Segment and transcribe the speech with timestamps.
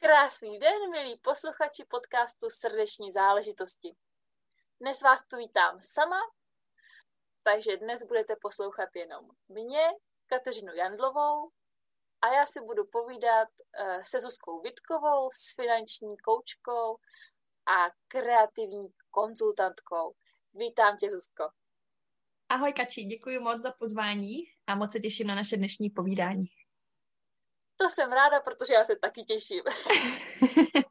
[0.00, 3.96] Krásný den, milí posluchači podcastu Srdeční záležitosti.
[4.80, 6.20] Dnes vás tu vítám sama,
[7.42, 9.82] takže dnes budete poslouchat jenom mě,
[10.26, 11.50] Kateřinu Jandlovou,
[12.22, 16.96] a já si budu povídat uh, se Zuzkou Vitkovou, s finanční koučkou
[17.66, 20.14] a kreativní konzultantkou.
[20.54, 21.44] Vítám tě, Zuzko.
[22.48, 26.57] Ahoj, Kači, děkuji moc za pozvání a moc se těším na naše dnešní povídání.
[27.80, 29.62] To jsem ráda, protože já se taky těším.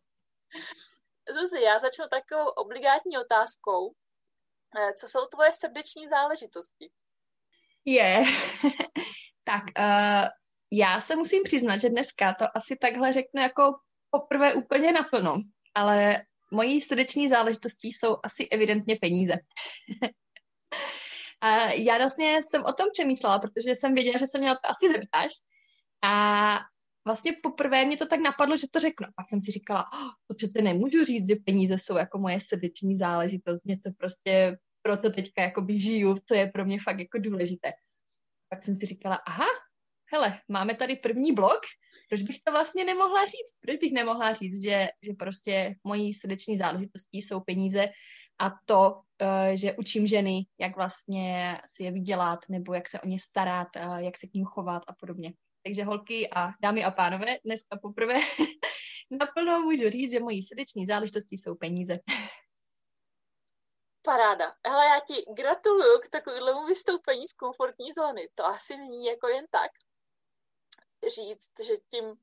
[1.39, 3.93] Zuzi, já začnu takovou obligátní otázkou.
[4.79, 6.89] Eh, co jsou tvoje srdeční záležitosti?
[7.85, 8.23] Je.
[9.43, 10.27] tak, uh,
[10.71, 13.63] já se musím přiznat, že dneska to asi takhle řeknu jako
[14.09, 15.35] poprvé úplně naplno,
[15.75, 19.33] ale mojí srdeční záležitostí jsou asi evidentně peníze.
[21.41, 24.87] A já vlastně jsem o tom přemýšlela, protože jsem věděla, že se mě to asi
[24.87, 25.31] zeptáš.
[26.03, 26.59] A
[27.07, 29.07] vlastně poprvé mě to tak napadlo, že to řeknu.
[29.15, 30.11] Pak jsem si říkala, oh,
[30.55, 35.41] to nemůžu říct, že peníze jsou jako moje srdeční záležitost, něco prostě pro to teďka
[35.41, 37.71] jakoby žiju, co je pro mě fakt jako důležité.
[38.49, 39.45] Pak jsem si říkala, aha,
[40.13, 41.59] hele, máme tady první blok,
[42.09, 43.59] proč bych to vlastně nemohla říct?
[43.61, 47.87] Proč bych nemohla říct, že, že prostě mojí srdeční záležitostí jsou peníze
[48.39, 53.07] a to, uh, že učím ženy, jak vlastně si je vydělat, nebo jak se o
[53.07, 55.33] ně starat, uh, jak se k ním chovat a podobně.
[55.67, 58.13] Takže holky a dámy a pánové, dneska poprvé
[59.11, 61.99] naplno můžu říct, že mojí srdeční záležitosti jsou peníze.
[64.01, 64.55] Paráda.
[64.67, 68.29] Hele, já ti gratuluju k takovému vystoupení z komfortní zóny.
[68.35, 69.71] To asi není jako jen tak
[71.15, 72.15] říct, že tím,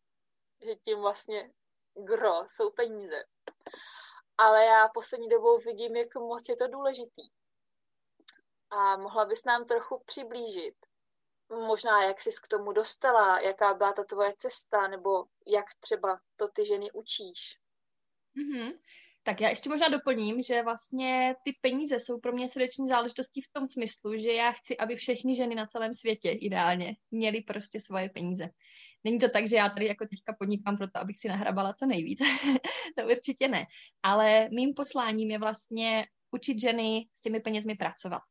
[0.65, 1.53] že tím vlastně
[2.05, 3.25] gro jsou peníze.
[4.39, 7.23] Ale já poslední dobou vidím, jak moc je to důležitý.
[8.71, 10.77] A mohla bys nám trochu přiblížit,
[11.51, 16.49] možná jak jsi k tomu dostala, jaká byla ta tvoje cesta, nebo jak třeba to
[16.49, 17.59] ty ženy učíš.
[18.37, 18.73] Mm-hmm.
[19.27, 23.53] Tak já ještě možná doplním, že vlastně ty peníze jsou pro mě srdeční záležitostí v
[23.53, 28.09] tom smyslu, že já chci, aby všechny ženy na celém světě ideálně měly prostě svoje
[28.09, 28.49] peníze.
[29.05, 32.19] Není to tak, že já tady jako teďka podnikám proto, abych si nahrabala co nejvíc.
[32.99, 33.67] to určitě ne.
[34.03, 38.23] Ale mým posláním je vlastně učit ženy s těmi penězmi pracovat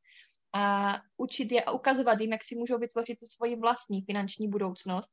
[0.54, 5.12] a učit je a ukazovat jim, jak si můžou vytvořit tu svoji vlastní finanční budoucnost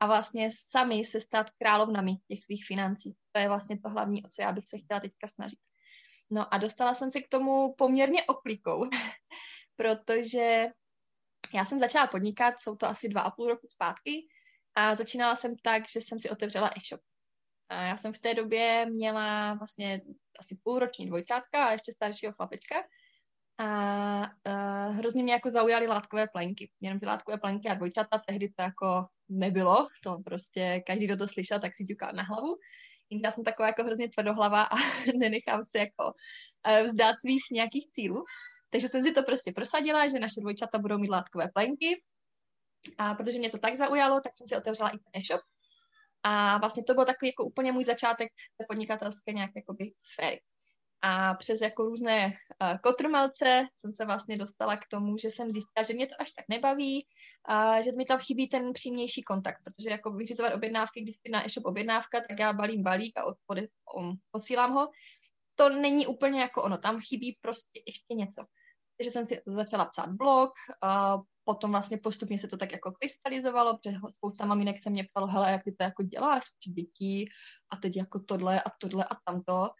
[0.00, 3.14] a vlastně sami se stát královnami těch svých financí.
[3.32, 5.58] To je vlastně to hlavní, o co já bych se chtěla teďka snažit.
[6.30, 8.84] No a dostala jsem se k tomu poměrně oklikou,
[9.76, 10.66] protože
[11.54, 14.26] já jsem začala podnikat, jsou to asi dva a půl roku zpátky
[14.74, 17.00] a začínala jsem tak, že jsem si otevřela e-shop.
[17.68, 20.00] A já jsem v té době měla vlastně
[20.38, 22.76] asi půlroční dvojčátka a ještě staršího chlapečka
[23.58, 26.70] a uh, hrozně mě jako zaujaly látkové plenky.
[26.80, 31.28] Jenom ty látkové plenky a dvojčata tehdy to jako nebylo, to prostě každý, kdo to
[31.28, 32.56] slyšel, tak si ťuká na hlavu.
[33.24, 34.76] Já jsem taková jako hrozně tvrdohlava a
[35.18, 38.24] nenechám se jako uh, vzdát svých nějakých cílů.
[38.70, 42.02] Takže jsem si to prostě prosadila, že naše dvojčata budou mít látkové plenky.
[42.98, 45.40] A protože mě to tak zaujalo, tak jsem si otevřela i ten e-shop.
[46.22, 50.40] A vlastně to byl takový jako úplně můj začátek té podnikatelské nějaké jakoby sféry.
[51.02, 55.82] A přes jako různé uh, kotrmelce jsem se vlastně dostala k tomu, že jsem zjistila,
[55.82, 57.06] že mě to až tak nebaví,
[57.44, 61.46] a že mi tam chybí ten přímější kontakt, protože jako vyřizovat objednávky, když je na
[61.46, 64.88] e-shop objednávka, tak já balím balík a odpody, um, posílám ho.
[65.56, 68.44] To není úplně jako ono, tam chybí prostě ještě něco.
[68.98, 70.50] Takže jsem si začala psát blog,
[70.84, 75.26] uh, potom vlastně postupně se to tak jako krystalizovalo, protože spousta maminek se mě ptalo,
[75.26, 76.42] hele, jak ty to jako děláš,
[76.74, 77.28] děti
[77.70, 79.70] a teď jako tohle a tohle a tamto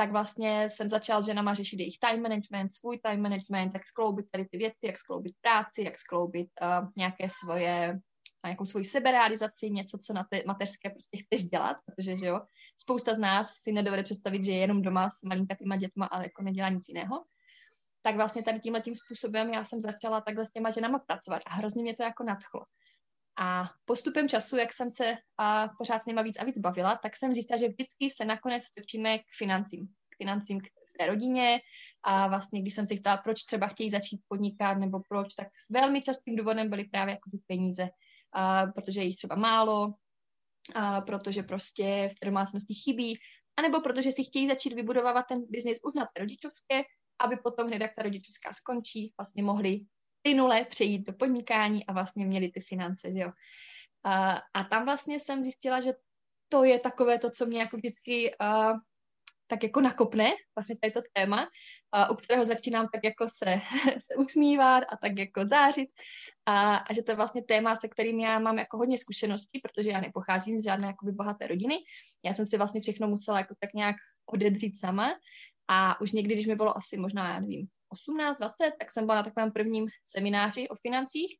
[0.00, 4.26] tak vlastně jsem začala s ženama řešit jejich time management, svůj time management, jak skloubit
[4.30, 7.98] tady ty věci, jak skloubit práci, jak skloubit uh, nějaké svoje
[8.44, 12.40] nějakou svoji seberealizaci, něco, co na té mateřské prostě chceš dělat, protože, že jo,
[12.76, 16.42] spousta z nás si nedovede představit, že je jenom doma s malinkatýma dětma, ale jako
[16.42, 17.24] nedělá nic jiného.
[18.02, 21.54] Tak vlastně tady tímhle tím způsobem já jsem začala takhle s těma ženama pracovat a
[21.54, 22.60] hrozně mě to jako nadchlo.
[23.40, 27.16] A postupem času, jak jsem se a pořád s nima víc a víc bavila, tak
[27.16, 29.86] jsem zjistila, že vždycky se nakonec točíme k financím.
[29.86, 30.64] K financím k
[30.98, 31.60] té rodině
[32.02, 35.70] a vlastně, když jsem si ptala, proč třeba chtějí začít podnikat nebo proč, tak s
[35.70, 37.88] velmi častým důvodem byly právě jako peníze,
[38.32, 39.94] a protože jich třeba málo,
[40.74, 43.18] a protože prostě v domácnosti chybí
[43.60, 46.82] anebo protože si chtějí začít vybudovávat ten biznis už na té rodičovské,
[47.20, 49.80] aby potom hned, jak ta rodičovská skončí, vlastně mohli
[50.22, 53.32] plynule přejít do podnikání a vlastně měli ty finance, že jo.
[54.04, 55.92] A, a tam vlastně jsem zjistila, že
[56.48, 58.78] to je takové to, co mě jako vždycky uh,
[59.46, 63.60] tak jako nakopne, vlastně tady to téma, uh, u kterého začínám tak jako se,
[63.98, 65.88] se usmívat a tak jako zářit
[66.46, 69.90] a, a že to je vlastně téma, se kterým já mám jako hodně zkušeností, protože
[69.90, 71.78] já nepocházím z žádné jakoby bohaté rodiny.
[72.24, 73.96] Já jsem si vlastně všechno musela jako tak nějak
[74.26, 75.10] odedřít sama
[75.68, 79.16] a už někdy, když mi bylo asi možná, já nevím, 18, 20, tak jsem byla
[79.16, 81.36] na takovém prvním semináři o financích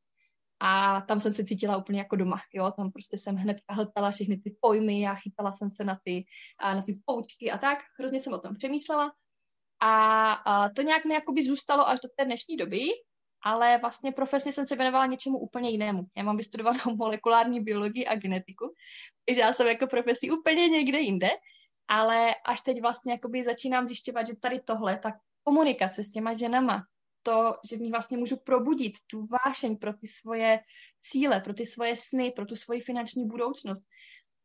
[0.61, 4.37] a tam jsem se cítila úplně jako doma, jo, tam prostě jsem hned hltala všechny
[4.37, 6.25] ty pojmy a chytala jsem se na ty,
[6.63, 9.13] na ty poučky a tak, hrozně jsem o tom přemýšlela
[9.81, 12.89] a, a to nějak mi jakoby zůstalo až do té dnešní doby,
[13.43, 16.03] ale vlastně profesně jsem se věnovala něčemu úplně jinému.
[16.17, 18.75] Já mám vystudovanou molekulární biologii a genetiku,
[19.27, 21.29] takže já jsem jako profesí úplně někde jinde,
[21.89, 25.15] ale až teď vlastně jakoby začínám zjišťovat, že tady tohle, tak
[25.51, 26.83] komunikace s těma ženama,
[27.23, 30.61] to, že v ní vlastně můžu probudit tu vášeň pro ty svoje
[31.01, 33.85] cíle, pro ty svoje sny, pro tu svoji finanční budoucnost,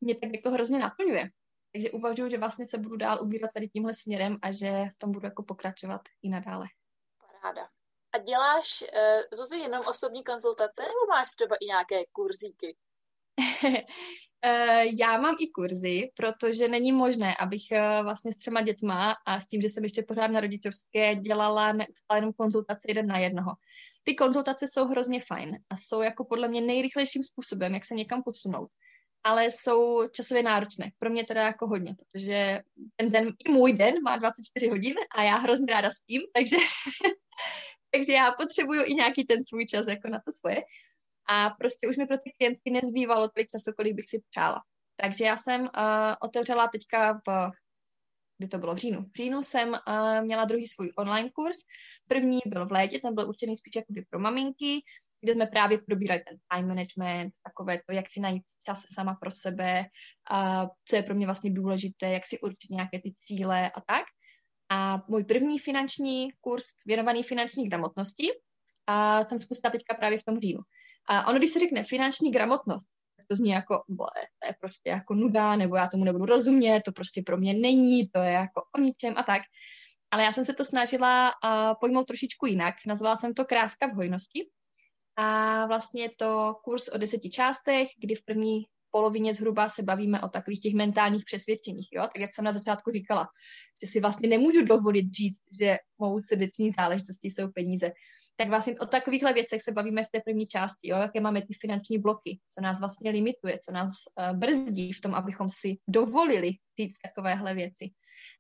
[0.02, 1.30] mě tak jako hrozně naplňuje.
[1.74, 5.12] Takže uvažuji, že vlastně se budu dál ubírat tady tímhle směrem a že v tom
[5.12, 6.66] budu jako pokračovat i nadále.
[7.20, 7.68] Paráda.
[8.16, 12.78] A děláš, uh, Zuzi, jenom osobní konzultace nebo máš třeba i nějaké kurzíky?
[14.48, 19.40] Eh, já mám i kurzy, protože není možné, abych eh, vlastně s třema dětma a
[19.40, 23.52] s tím, že jsem ještě pořád na rodičovské dělala neustále jenom konzultace jeden na jednoho.
[24.04, 28.24] Ty konzultace jsou hrozně fajn a jsou jako podle mě nejrychlejším způsobem, jak se někam
[28.24, 28.70] posunout
[29.28, 30.92] ale jsou časově náročné.
[31.00, 32.62] Pro mě teda jako hodně, protože
[32.96, 36.56] ten den, i můj den má 24 hodin a já hrozně ráda spím, takže,
[37.92, 40.64] takže já potřebuju i nějaký ten svůj čas jako na to svoje
[41.30, 44.62] a prostě už mi pro ty klientky nezbývalo tolik času, kolik bych si přála.
[45.02, 45.68] Takže já jsem uh,
[46.22, 47.52] otevřela teďka v
[48.38, 49.02] kdy to bylo v říjnu.
[49.02, 51.58] V říjnu jsem uh, měla druhý svůj online kurz.
[52.08, 54.80] První byl v létě, ten byl určený spíš jakoby pro maminky,
[55.22, 59.32] kde jsme právě probírali ten time management, takové to, jak si najít čas sama pro
[59.34, 59.86] sebe,
[60.32, 64.06] uh, co je pro mě vlastně důležité, jak si určit nějaké ty cíle a tak.
[64.70, 68.28] A můj první finanční kurz věnovaný finanční gramotnosti
[68.88, 70.60] a jsem spustila teďka právě v tom říjnu.
[71.08, 72.88] A ono, když se řekne finanční gramotnost,
[73.30, 74.08] to zní jako, ble,
[74.40, 78.10] to je prostě jako nuda, nebo já tomu nebudu rozumět, to prostě pro mě není,
[78.10, 79.42] to je jako o ničem a tak.
[80.12, 82.76] Ale já jsem se to snažila uh, pojmout trošičku jinak.
[82.88, 84.50] Nazvala jsem to Kráska v hojnosti.
[85.16, 90.22] A vlastně je to kurz o deseti částech, kdy v první polovině zhruba se bavíme
[90.22, 92.02] o takových těch mentálních přesvědčeních, jo?
[92.02, 93.28] Tak jak jsem na začátku říkala,
[93.84, 97.92] že si vlastně nemůžu dovolit říct, že mou srdeční záležitosti jsou peníze
[98.36, 101.54] tak vlastně o takovýchhle věcech se bavíme v té první části, jo, jaké máme ty
[101.54, 106.52] finanční bloky, co nás vlastně limituje, co nás uh, brzdí v tom, abychom si dovolili
[106.80, 107.86] říct takovéhle věci.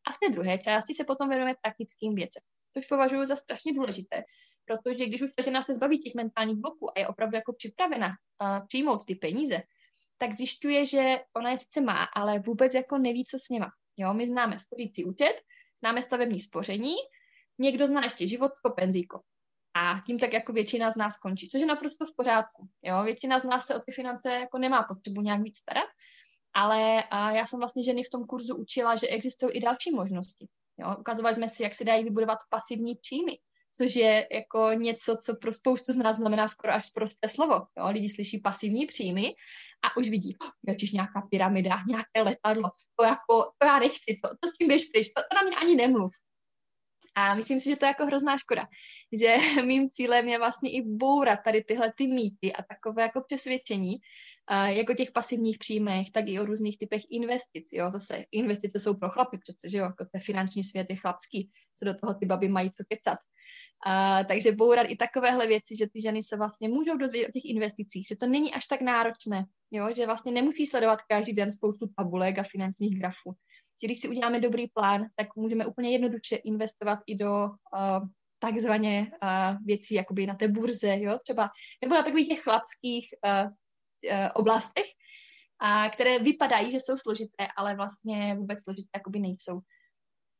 [0.07, 2.41] A v té druhé části se potom věnujeme praktickým věcem,
[2.73, 4.23] což považuji za strašně důležité,
[4.65, 8.07] protože když už ta žena se zbaví těch mentálních bloků a je opravdu jako připravena
[8.07, 9.61] uh, přijmout ty peníze,
[10.17, 13.71] tak zjišťuje, že ona je sice má, ale vůbec jako neví, co s něma.
[13.97, 15.41] Jo, my známe spořící účet,
[15.79, 16.95] známe stavební spoření,
[17.59, 19.21] někdo zná ještě životko, penzíko.
[19.77, 22.69] A tím tak jako většina z nás končí, což je naprosto v pořádku.
[22.83, 23.03] Jo?
[23.03, 25.87] Většina z nás se o ty finance jako nemá potřebu nějak víc starat,
[26.53, 30.47] ale a já jsem vlastně ženy v tom kurzu učila, že existují i další možnosti.
[30.77, 30.95] Jo?
[30.99, 33.37] Ukazovali jsme si, jak se dají vybudovat pasivní příjmy,
[33.77, 37.53] což je jako něco, co pro spoustu z nás znamená skoro až prosté slovo.
[37.53, 37.85] Jo?
[37.91, 39.35] Lidi slyší pasivní příjmy
[39.83, 44.29] a už vidí, oh, ježiš, nějaká pyramida, nějaké letadlo, to jako, to já nechci, to,
[44.39, 46.11] to s tím běž pryč, to, to na mě ani nemluv.
[47.15, 48.67] A myslím si, že to je jako hrozná škoda,
[49.13, 53.95] že mým cílem je vlastně i bourat tady tyhle ty mýty a takové jako přesvědčení,
[54.65, 57.69] jako těch pasivních příjmech, tak i o různých typech investic.
[57.73, 57.89] Jo?
[57.89, 61.85] Zase investice jsou pro chlapy přece, že jo, jako ten finanční svět je chlapský, co
[61.85, 63.19] do toho ty baby mají co kecat.
[63.87, 67.45] Uh, takže bourat i takovéhle věci, že ty ženy se vlastně můžou dozvědět o těch
[67.45, 69.89] investicích, že to není až tak náročné, jo?
[69.95, 73.35] že vlastně nemusí sledovat každý den spoustu tabulek a finančních grafů
[73.81, 78.07] že když si uděláme dobrý plán, tak můžeme úplně jednoduše investovat i do uh,
[78.39, 81.49] takzvaně uh, věcí jakoby na té burze, jo, třeba,
[81.81, 84.85] nebo na takových těch chlapských uh, uh, oblastech,
[85.59, 89.59] a které vypadají, že jsou složité, ale vlastně vůbec složité jakoby nejsou.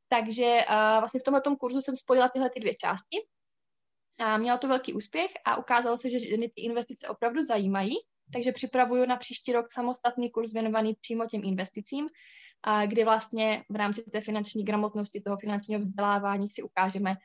[0.10, 3.18] Takže uh, vlastně v tomto kurzu jsem spojila tyhle ty dvě části.
[4.20, 7.96] A měla to velký úspěch a ukázalo se, že ženy ty investice opravdu zajímají,
[8.34, 12.10] takže připravuju na příští rok samostatný kurz věnovaný přímo těm investicím,
[12.65, 17.15] a kdy vlastně v rámci té finanční gramotnosti, toho finančního vzdělávání si ukážeme,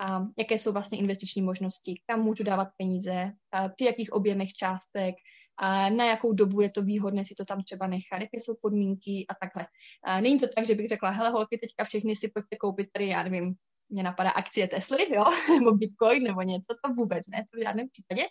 [0.00, 5.14] a jaké jsou vlastně investiční možnosti, kam můžu dávat peníze, a při jakých objemech částek,
[5.58, 9.26] a na jakou dobu je to výhodné si to tam třeba nechat, jaké jsou podmínky
[9.28, 9.66] a takhle.
[10.04, 13.08] A není to tak, že bych řekla, hele holky, teďka všechny si pojďte koupit tady,
[13.08, 13.54] já nevím,
[13.88, 15.24] mě napadá akcie Tesly, jo,
[15.58, 18.22] nebo Bitcoin, nebo něco, to vůbec ne, to v žádném případě.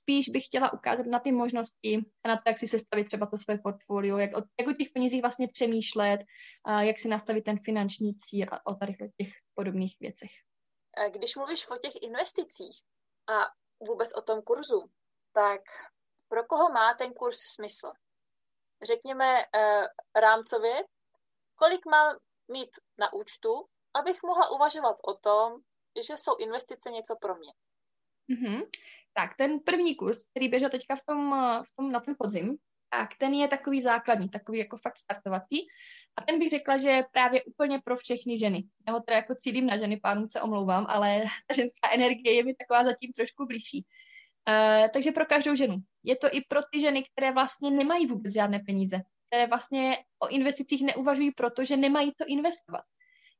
[0.00, 3.38] Spíš bych chtěla ukázat na ty možnosti a na to, jak si sestavit třeba to
[3.38, 6.20] své portfolio, jak o, jak o těch penězích vlastně přemýšlet,
[6.64, 10.30] a jak si nastavit ten finanční cíl a o tady těch podobných věcech.
[11.10, 12.76] Když mluvíš o těch investicích
[13.28, 13.36] a
[13.88, 14.90] vůbec o tom kurzu,
[15.32, 15.60] tak
[16.28, 17.92] pro koho má ten kurz smysl?
[18.82, 19.84] Řekněme eh,
[20.20, 20.84] rámcově,
[21.54, 23.50] kolik má mít na účtu,
[23.94, 25.52] abych mohla uvažovat o tom,
[26.06, 27.52] že jsou investice něco pro mě.
[28.30, 28.62] Mm-hmm.
[29.14, 31.34] Tak ten první kurz, který běžel teďka v tom,
[31.66, 32.58] v tom na ten podzim,
[32.90, 35.66] tak ten je takový základní, takový jako fakt startovací.
[36.16, 38.64] A ten bych řekla, že je právě úplně pro všechny ženy.
[38.88, 42.44] Já ho teda jako cílím na ženy, pánům se omlouvám, ale ta ženská energie je
[42.44, 43.84] mi taková zatím trošku blížší.
[44.48, 45.76] Uh, takže pro každou ženu.
[46.04, 50.28] Je to i pro ty ženy, které vlastně nemají vůbec žádné peníze, které vlastně o
[50.28, 52.84] investicích neuvažují, protože nemají to investovat.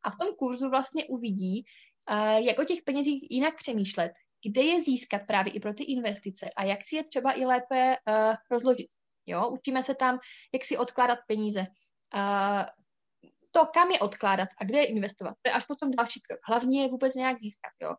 [0.04, 1.64] A v tom kurzu vlastně uvidí,
[2.10, 4.12] uh, jak o těch penězích jinak přemýšlet,
[4.48, 7.96] kde je získat právě i pro ty investice a jak si je třeba i lépe
[8.08, 8.86] uh, rozložit.
[9.26, 9.48] Jo?
[9.48, 10.18] Učíme se tam,
[10.54, 11.60] jak si odkládat peníze.
[12.14, 12.62] Uh,
[13.50, 16.40] to, kam je odkládat a kde je investovat, to je až potom další krok.
[16.48, 17.72] Hlavně je vůbec nějak získat.
[17.82, 17.94] Jo?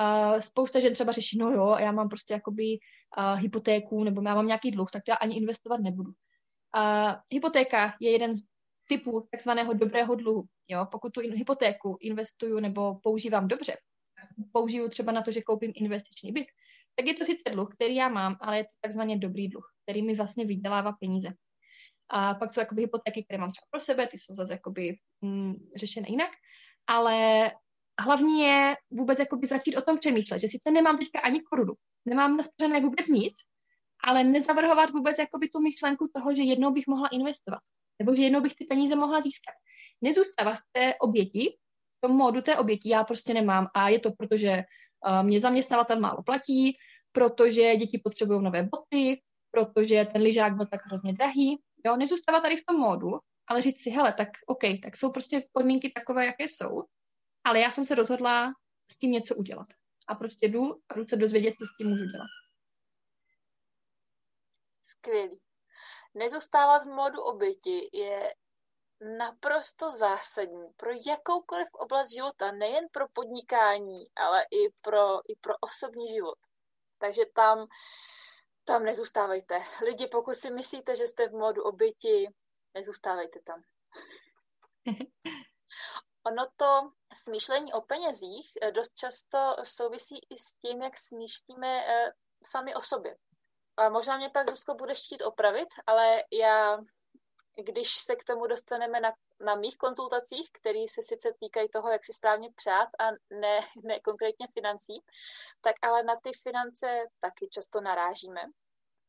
[0.00, 2.78] Uh, spousta žen třeba řeší, no jo, já mám prostě jakoby
[3.18, 6.10] uh, hypotéku nebo já mám nějaký dluh, tak to já ani investovat nebudu.
[6.76, 8.42] Uh, hypotéka je jeden z
[8.88, 10.44] typů takzvaného dobrého dluhu.
[10.68, 10.86] Jo?
[10.92, 13.76] Pokud tu hypotéku investuju nebo používám dobře,
[14.52, 16.46] použiju třeba na to, že koupím investiční byt,
[16.96, 20.02] tak je to sice dluh, který já mám, ale je to takzvaně dobrý dluh, který
[20.02, 21.28] mi vlastně vydělává peníze.
[22.10, 25.54] A pak jsou jakoby hypotéky, které mám třeba pro sebe, ty jsou zase jakoby mm,
[25.76, 26.30] řešené jinak,
[26.86, 27.50] ale
[28.00, 32.36] hlavní je vůbec jakoby začít o tom přemýšlet, že sice nemám teďka ani korunu, nemám
[32.36, 33.34] naspořené vůbec nic,
[34.04, 37.60] ale nezavrhovat vůbec jakoby tu myšlenku toho, že jednou bych mohla investovat,
[37.98, 39.54] nebo že jednou bych ty peníze mohla získat.
[40.02, 41.56] Nezůstávat v té oběti,
[42.06, 44.62] tom módu té oběti já prostě nemám a je to proto, že
[45.06, 46.76] uh, mě zaměstnavatel málo platí,
[47.12, 51.62] protože děti potřebují nové boty, protože ten lyžák byl tak hrozně drahý.
[51.86, 55.42] Jo, nezůstávat tady v tom módu, ale říct si, hele, tak OK, tak jsou prostě
[55.52, 56.82] podmínky takové, jaké jsou,
[57.44, 58.52] ale já jsem se rozhodla
[58.92, 59.66] s tím něco udělat.
[60.08, 62.28] A prostě jdu a jdu se dozvědět, co s tím můžu dělat.
[64.82, 65.40] Skvělý.
[66.14, 68.34] Nezůstávat v modu oběti je
[69.00, 76.08] naprosto zásadní pro jakoukoliv oblast života, nejen pro podnikání, ale i pro, i pro osobní
[76.08, 76.38] život.
[76.98, 77.66] Takže tam,
[78.64, 79.58] tam nezůstávejte.
[79.84, 82.28] Lidi, pokud si myslíte, že jste v modu oběti,
[82.74, 83.62] nezůstávejte tam.
[86.26, 92.12] Ono to smýšlení o penězích eh, dost často souvisí i s tím, jak smýšlíme eh,
[92.44, 93.16] sami o sobě.
[93.76, 96.78] A možná mě pak, Zuzko, budeš chtít opravit, ale já,
[97.62, 102.04] když se k tomu dostaneme na, na mých konzultacích, které se sice týkají toho, jak
[102.04, 104.94] si správně přát a ne, ne konkrétně financí,
[105.60, 108.40] tak ale na ty finance taky často narážíme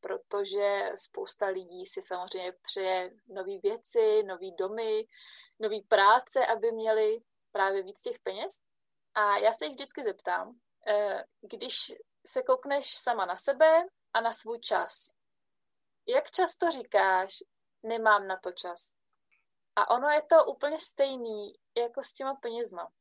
[0.00, 5.06] protože spousta lidí si samozřejmě přeje nové věci, nové domy,
[5.58, 7.20] nové práce, aby měli
[7.52, 8.58] právě víc těch peněz.
[9.14, 11.92] A já se jich vždycky zeptám, eh, když
[12.26, 15.10] se koukneš sama na sebe a na svůj čas,
[16.06, 17.42] jak často říkáš,
[17.82, 18.94] nemám na to čas?
[19.76, 22.92] A ono je to úplně stejný jako s těma penězma.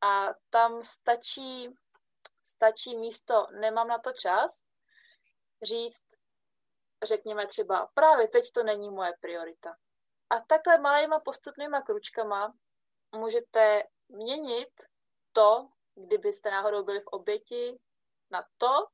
[0.00, 1.74] A tam stačí,
[2.42, 4.62] stačí místo nemám na to čas,
[5.62, 6.04] říct,
[7.02, 9.76] řekněme třeba, právě teď to není moje priorita.
[10.30, 12.54] A takhle malýma postupnýma kručkama
[13.14, 14.70] můžete měnit
[15.32, 17.78] to, kdybyste náhodou byli v oběti,
[18.30, 18.86] na to,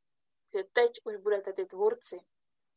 [0.53, 2.19] že teď už budete ty tvůrci.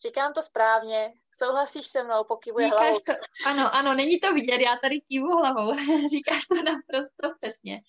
[0.07, 2.99] Říkám to správně, souhlasíš se mnou, pokyvuje Říkáš hlavou.
[3.05, 3.13] To,
[3.45, 5.73] ano, ano, není to vidět, já tady kývu hlavou.
[6.09, 7.81] Říkáš to naprosto přesně.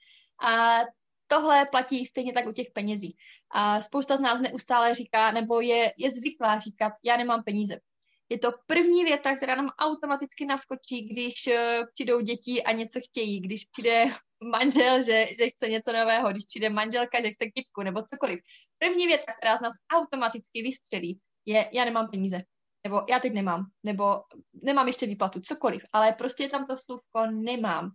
[0.42, 0.80] A
[1.26, 3.16] tohle platí stejně tak u těch penězí.
[3.50, 7.80] A spousta z nás neustále říká, nebo je, je zvyklá říkat, já nemám peníze.
[8.28, 13.40] Je to první věta, která nám automaticky naskočí, když uh, přijdou děti a něco chtějí,
[13.40, 14.04] když přijde
[14.50, 18.40] manžel, že, že chce něco nového, když přijde manželka, že chce kytku nebo cokoliv.
[18.78, 22.42] První věta, která z nás automaticky vystřelí, je já nemám peníze,
[22.86, 24.22] nebo já teď nemám, nebo
[24.62, 27.90] nemám ještě výplatu, cokoliv, ale prostě je tam to slůvko nemám.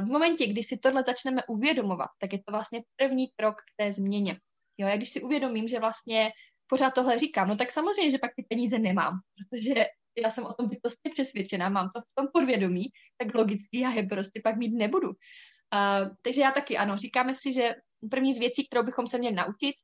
[0.00, 3.92] V momentě, kdy si tohle začneme uvědomovat, tak je to vlastně první krok k té
[3.92, 4.40] změně.
[4.78, 6.30] Jo, já když si uvědomím, že vlastně
[6.66, 9.86] pořád tohle říkám, no tak samozřejmě, že pak ty peníze nemám, protože
[10.22, 12.84] já jsem o tom bytostně přesvědčená, mám to v tom podvědomí,
[13.18, 15.08] tak logicky já je prostě pak mít nebudu.
[15.08, 17.74] Uh, takže já taky ano, říkáme si, že
[18.10, 19.74] první z věcí, kterou bychom se měli naučit,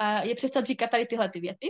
[0.00, 1.66] uh, je přestat říkat tady tyhle ty věty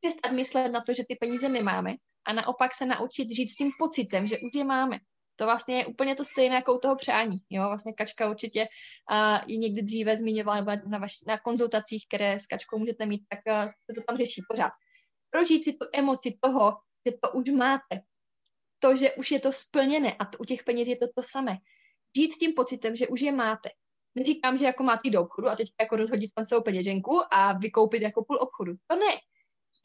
[0.00, 1.94] přestat myslet na to, že ty peníze nemáme
[2.26, 4.98] a naopak se naučit žít s tím pocitem, že už je máme.
[5.36, 7.38] To vlastně je úplně to stejné jako u toho přání.
[7.50, 7.62] Jo?
[7.62, 8.66] Vlastně Kačka určitě
[9.10, 13.22] uh, i někdy dříve zmiňovala na, na, vaš, na konzultacích, které s Kačkou můžete mít,
[13.28, 14.72] tak uh, se to tam řeší pořád.
[15.30, 16.76] Prožít si tu emoci toho,
[17.06, 18.00] že to už máte.
[18.78, 21.56] To, že už je to splněné a to, u těch peněz je to to samé.
[22.16, 23.68] Žít s tím pocitem, že už je máte.
[24.14, 28.02] Neříkám, že jako máte do obchodu a teď jako rozhodit tam celou peněženku a vykoupit
[28.02, 28.72] jako půl obchodu.
[28.86, 29.20] To ne.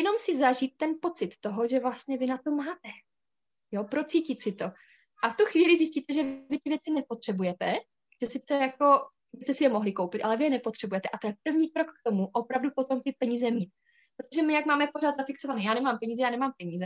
[0.02, 2.90] Jenom si zažít ten pocit toho, že vlastně vy na to máte.
[3.72, 4.66] Jo, procítit si to.
[5.24, 7.74] A v tu chvíli zjistíte, že vy ty věci nepotřebujete,
[8.22, 8.86] že sice jako
[9.34, 11.10] byste si je mohli koupit, ale vy je nepotřebujete.
[11.10, 13.70] A to je první krok k tomu, opravdu potom ty peníze mít.
[14.18, 16.86] Protože my, jak máme pořád zafixované, já nemám peníze, já nemám peníze,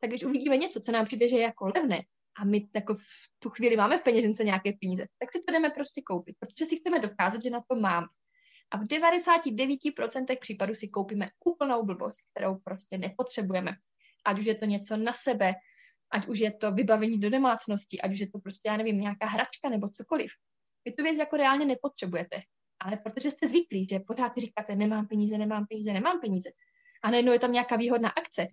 [0.00, 2.02] tak když uvidíme něco, co nám přijde, že je jako levné,
[2.38, 3.00] a my jako v
[3.38, 6.76] tu chvíli máme v peněžence nějaké peníze, tak si to jdeme prostě koupit, protože si
[6.76, 8.06] chceme dokázat, že na to máme.
[8.74, 13.72] A v 99% případů si koupíme úplnou blbost, kterou prostě nepotřebujeme.
[14.24, 15.52] Ať už je to něco na sebe,
[16.12, 19.26] ať už je to vybavení do domácnosti, ať už je to prostě, já nevím, nějaká
[19.26, 20.30] hračka nebo cokoliv.
[20.84, 22.40] Vy tu věc jako reálně nepotřebujete,
[22.80, 26.50] ale protože jste zvyklí, že pořád si říkáte, nemám peníze, nemám peníze, nemám peníze.
[27.04, 28.46] A najednou je tam nějaká výhodná akce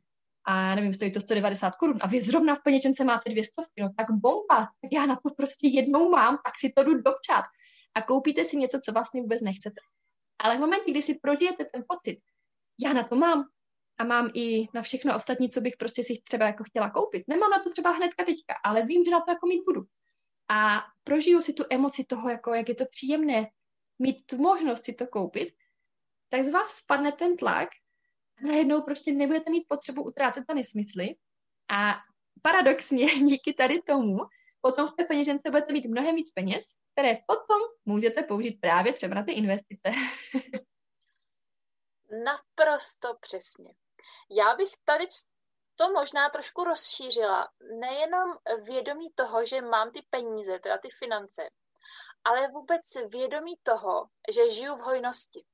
[0.46, 3.82] a já nevím, stojí to 190 korun a vy zrovna v peněžence máte dvě stovky,
[3.82, 7.46] no tak bomba, tak já na to prostě jednou mám, tak si to jdu dopčat
[7.96, 9.82] a koupíte si něco, co vlastně vůbec nechcete.
[10.42, 12.20] Ale v momentě, kdy si prožijete ten pocit,
[12.86, 13.44] já na to mám,
[14.02, 17.24] a mám i na všechno ostatní, co bych prostě si třeba jako chtěla koupit.
[17.28, 19.82] Nemám na to třeba hnedka teďka, ale vím, že na to jako mít budu.
[20.50, 23.48] A prožiju si tu emoci toho, jako jak je to příjemné
[24.00, 25.54] mít tu možnost si to koupit,
[26.30, 27.70] tak z vás spadne ten tlak
[28.38, 31.16] a najednou prostě nebudete mít potřebu utrácet ta nesmysly
[31.72, 31.96] a
[32.42, 34.18] paradoxně díky tady tomu
[34.62, 39.16] potom v té peněžence budete mít mnohem víc peněz, které potom můžete použít právě třeba
[39.16, 39.90] na ty investice.
[42.26, 43.74] Naprosto přesně.
[44.30, 45.06] Já bych tady
[45.76, 47.50] to možná trošku rozšířila.
[47.80, 51.50] Nejenom vědomí toho, že mám ty peníze, teda ty finance,
[52.24, 52.82] ale vůbec
[53.14, 55.46] vědomí toho, že žiju v hojnosti.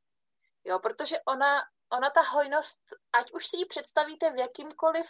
[0.64, 2.80] Jo, protože ona, ona ta hojnost,
[3.14, 5.06] ať už si ji představíte v jakýmkoliv,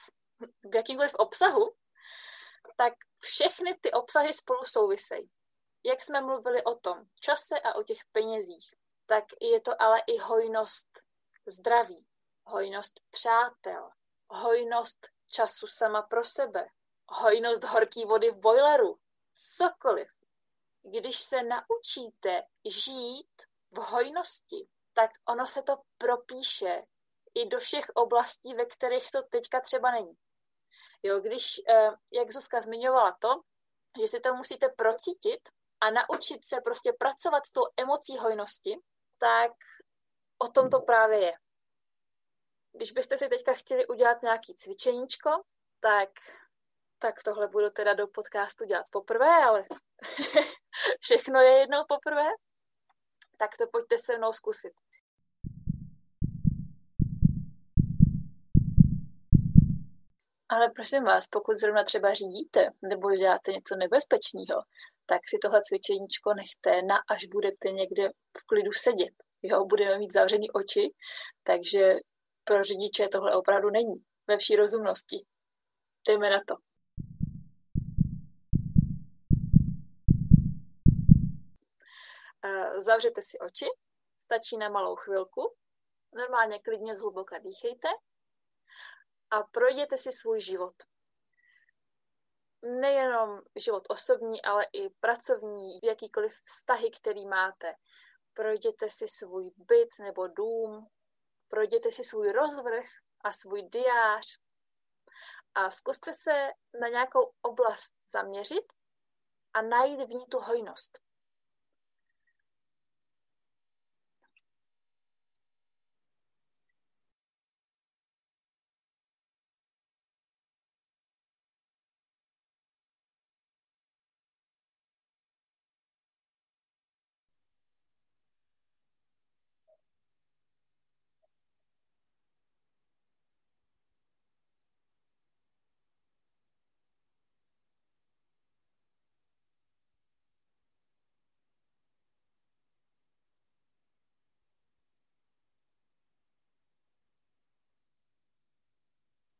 [0.72, 1.74] v jakýmkoliv obsahu,
[2.78, 5.30] tak všechny ty obsahy spolu souvisejí.
[5.84, 8.74] Jak jsme mluvili o tom čase a o těch penězích,
[9.06, 10.88] tak je to ale i hojnost
[11.46, 12.06] zdraví,
[12.46, 13.90] hojnost přátel,
[14.30, 16.68] hojnost času sama pro sebe,
[17.08, 19.00] hojnost horké vody v boileru,
[19.34, 20.08] cokoliv.
[20.84, 26.86] Když se naučíte žít v hojnosti, tak ono se to propíše
[27.34, 30.18] i do všech oblastí, ve kterých to teďka třeba není.
[31.04, 33.42] Jo, když, eh, jak Zuzka zmiňovala to,
[34.02, 35.50] že si to musíte procítit
[35.82, 38.80] a naučit se prostě pracovat s tou emocí hojnosti,
[39.18, 39.52] tak
[40.38, 41.34] o tom to právě je
[42.78, 45.30] když byste si teďka chtěli udělat nějaký cvičeníčko,
[45.80, 46.10] tak,
[47.00, 49.66] tak tohle budu teda do podcastu dělat poprvé, ale
[51.02, 52.28] všechno je jednou poprvé,
[53.38, 54.74] tak to pojďte se mnou zkusit.
[60.50, 64.64] Ale prosím vás, pokud zrovna třeba řídíte nebo děláte něco nebezpečného,
[65.06, 69.14] tak si tohle cvičeníčko nechte na, až budete někde v klidu sedět.
[69.42, 70.94] Jo, budeme mít zavřený oči,
[71.44, 71.96] takže
[72.44, 73.96] pro řidiče tohle opravdu není
[74.28, 75.26] ve vší rozumnosti.
[76.08, 76.56] Jdeme na to.
[82.46, 83.66] Eh, zavřete si oči,
[84.20, 85.54] stačí na malou chvilku,
[86.14, 87.88] normálně klidně zhluboka dýchejte
[89.32, 90.76] a projděte si svůj život.
[92.62, 97.76] Nejenom život osobní, ale i pracovní, jakýkoliv vztahy, který máte.
[98.34, 100.90] Projděte si svůj byt nebo dům,
[101.48, 102.86] projděte si svůj rozvrh
[103.22, 104.40] a svůj diář
[105.56, 106.50] a zkuste se
[106.82, 108.74] na nějakou oblast zaměřit
[109.54, 111.00] a najít v ní tu hojnost.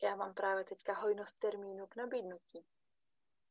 [0.08, 2.66] Já mám právě teďka hojnost termínu k nabídnutí.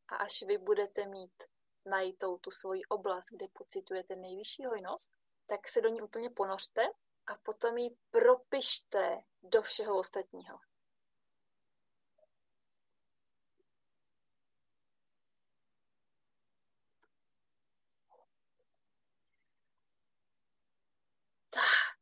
[0.09, 1.42] A až vy budete mít
[1.85, 5.11] najitou tu svoji oblast, kde pocitujete nejvyšší hojnost,
[5.47, 6.83] tak se do ní úplně ponořte
[7.27, 10.59] a potom ji propište do všeho ostatního.
[21.51, 21.97] Tak.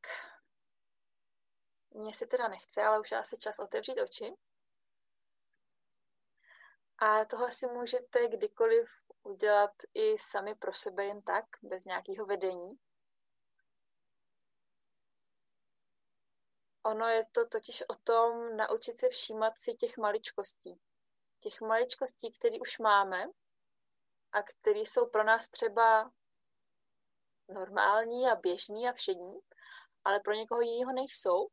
[1.95, 4.35] Mně se teda nechce, ale už asi čas otevřít oči.
[6.99, 8.89] A tohle si můžete kdykoliv
[9.23, 12.79] udělat i sami pro sebe jen tak, bez nějakého vedení.
[16.83, 20.81] Ono je to totiž o tom naučit se všímat si těch maličkostí.
[21.39, 23.25] Těch maličkostí, které už máme
[24.33, 26.13] a které jsou pro nás třeba
[27.49, 29.41] normální a běžný a všední,
[30.05, 31.49] ale pro někoho jiného nejsou.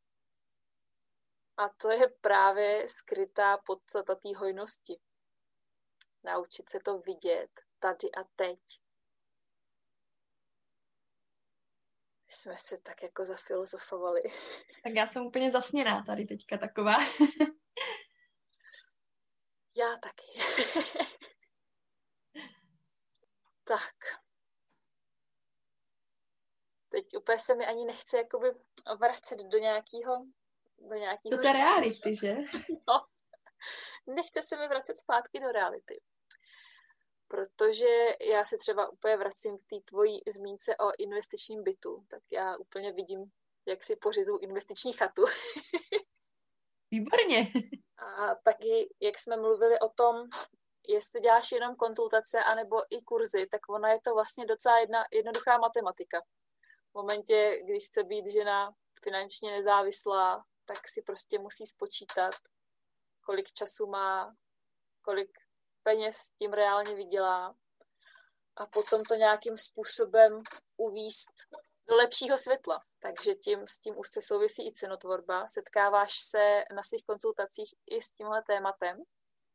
[1.57, 4.99] A to je právě skrytá podstata té hojnosti.
[6.23, 8.59] Naučit se to vidět tady a teď.
[12.33, 14.21] jsme si tak jako zafilozofovali.
[14.83, 16.95] Tak já jsem úplně zasněná tady teďka taková.
[19.77, 20.25] já taky.
[23.63, 23.95] tak.
[26.89, 28.47] Teď úplně se mi ani nechce jakoby
[28.99, 30.25] vracet do nějakého
[30.89, 31.37] do nějakého...
[31.37, 32.35] Do té reality, že?
[32.87, 33.01] No.
[34.07, 36.01] Nechce se mi vracet zpátky do reality
[37.31, 42.57] protože já se třeba úplně vracím k té tvojí zmínce o investičním bytu, tak já
[42.57, 43.31] úplně vidím,
[43.65, 45.21] jak si pořizu investiční chatu.
[46.91, 47.51] Výborně.
[47.97, 50.15] A taky, jak jsme mluvili o tom,
[50.87, 55.57] jestli děláš jenom konzultace anebo i kurzy, tak ona je to vlastně docela jedna, jednoduchá
[55.57, 56.21] matematika.
[56.91, 58.71] V momentě, kdy chce být žena
[59.03, 62.35] finančně nezávislá, tak si prostě musí spočítat,
[63.21, 64.35] kolik času má,
[65.01, 65.31] kolik
[65.83, 67.55] peněz tím reálně vydělá
[68.57, 70.41] a potom to nějakým způsobem
[70.77, 71.31] uvíst
[71.89, 72.83] do lepšího světla.
[72.99, 75.47] Takže tím, s tím úzce souvisí i cenotvorba.
[75.47, 78.97] Setkáváš se na svých konzultacích i s tímhle tématem?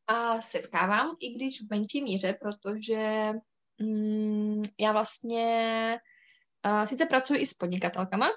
[0.06, 3.32] A setkávám, i když v menší míře, protože
[3.80, 6.00] mm, já vlastně
[6.66, 8.28] uh, sice pracuji i s podnikatelkama,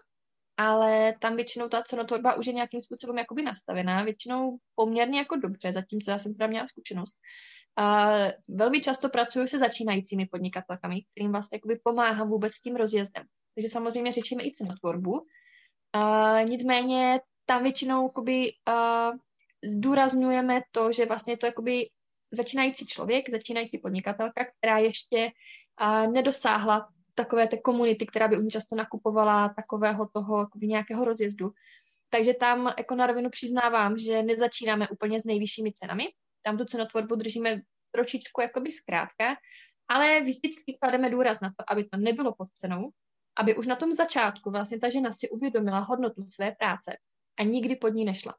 [0.60, 5.74] ale tam většinou ta cenotvorba už je nějakým způsobem jakoby nastavená, většinou poměrně jako dobře,
[5.74, 7.18] zatím to já jsem teda měla zkušenost.
[7.78, 8.16] A
[8.48, 13.24] velmi často pracuji se začínajícími podnikatelkami, kterým vlastně jakoby pomáhám vůbec s tím rozjezdem.
[13.56, 15.26] Takže samozřejmě řešíme i cenotvorbu.
[15.94, 19.12] A nicméně tam většinou jakoby, a
[19.64, 21.90] zdůrazňujeme to, že vlastně to jakoby
[22.32, 25.32] začínající člověk, začínající podnikatelka, která ještě
[25.78, 26.90] a nedosáhla
[27.24, 31.52] takové té komunity, která by u ní často nakupovala takového toho nějakého rozjezdu.
[32.10, 36.08] Takže tam jako na rovinu přiznávám, že nezačínáme úplně s nejvyššími cenami.
[36.42, 39.36] Tam tu cenotvorbu držíme trošičku jakoby zkrátka,
[39.88, 42.90] ale vždycky klademe důraz na to, aby to nebylo pod cenou,
[43.40, 46.98] aby už na tom začátku vlastně ta žena si uvědomila hodnotu své práce
[47.40, 48.34] a nikdy pod ní nešla.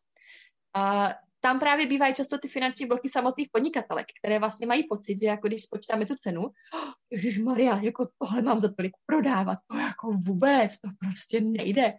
[0.75, 5.27] A tam právě bývají často ty finanční bloky samotných podnikatelek, které vlastně mají pocit, že
[5.27, 6.43] jako když spočítáme tu cenu,
[7.41, 11.93] oh, Maria, jako tohle mám za tolik prodávat, to jako vůbec, to prostě nejde.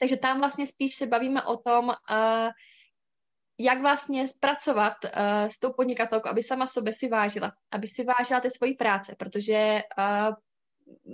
[0.00, 2.50] Takže tam vlastně spíš se bavíme o tom, uh,
[3.60, 5.10] jak vlastně zpracovat uh,
[5.48, 9.82] s tou podnikatelkou, aby sama sobě si vážila, aby si vážila té svojí práce, protože
[9.98, 10.34] uh,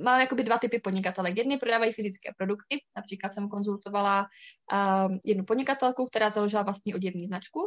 [0.02, 1.36] mám jakoby dva typy podnikatelek.
[1.36, 4.26] Jedny prodávají fyzické produkty, například jsem konzultovala
[4.72, 7.60] uh, jednu podnikatelku, která založila vlastní oděvní značku,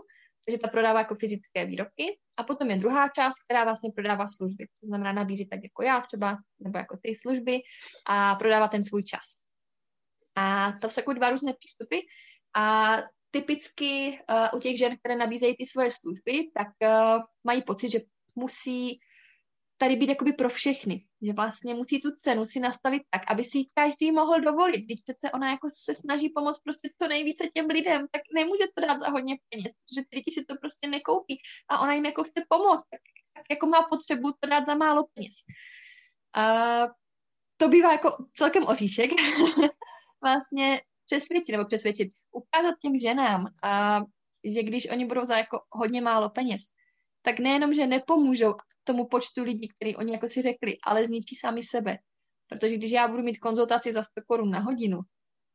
[0.45, 4.65] takže ta prodává jako fyzické výrobky a potom je druhá část, která vlastně prodává služby.
[4.65, 7.61] To znamená nabízí tak jako já třeba, nebo jako ty služby
[8.07, 9.21] a prodává ten svůj čas.
[10.35, 11.97] A to jsou jako dva různé přístupy
[12.55, 12.97] a
[13.31, 17.99] typicky uh, u těch žen, které nabízejí ty svoje služby, tak uh, mají pocit, že
[18.35, 18.99] musí
[19.81, 23.57] tady být jakoby pro všechny, že vlastně musí tu cenu si nastavit tak, aby si
[23.57, 24.85] ji každý mohl dovolit.
[24.85, 28.87] Když přece ona jako se snaží pomoct prostě co nejvíce těm lidem, tak nemůže to
[28.87, 31.37] dát za hodně peněz, protože ty lidi si to prostě nekoupí
[31.69, 33.01] a ona jim jako chce pomoct, tak,
[33.35, 35.35] tak jako má potřebu to dát za málo peněz.
[36.37, 36.91] Uh,
[37.57, 39.11] to bývá jako celkem oříšek.
[40.23, 44.05] vlastně přesvědčit nebo přesvědčit, ukázat těm ženám, uh,
[44.53, 46.61] že když oni budou za jako hodně málo peněz,
[47.21, 48.53] tak nejenom, že nepomůžou
[48.83, 51.97] tomu počtu lidí, který oni jako si řekli, ale zničí sami sebe.
[52.49, 54.99] Protože když já budu mít konzultaci za 100 korun na hodinu,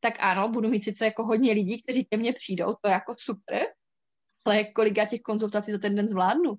[0.00, 3.14] tak ano, budu mít sice jako hodně lidí, kteří ke mně přijdou, to je jako
[3.18, 3.62] super,
[4.46, 6.55] ale kolik já těch konzultací za ten den zvládnu?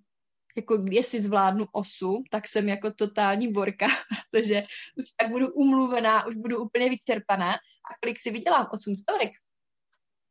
[0.55, 3.87] Jako jestli zvládnu 8, tak jsem jako totální borka,
[4.31, 4.63] protože
[4.97, 8.67] už tak budu umluvená, už budu úplně vyčerpaná a kolik si vydělám?
[8.73, 9.31] 8 stovek.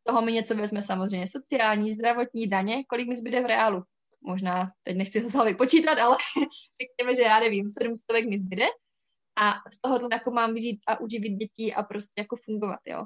[0.07, 3.83] Toho mi něco vezme samozřejmě sociální, zdravotní, daně, kolik mi zbyde v reálu
[4.27, 6.17] možná teď nechci to hlavy počítat, ale
[6.83, 8.67] řekněme, že já nevím, 700 mi zbyde.
[9.39, 13.05] a z toho jako mám vyžít a uživit děti a prostě jako fungovat, jo.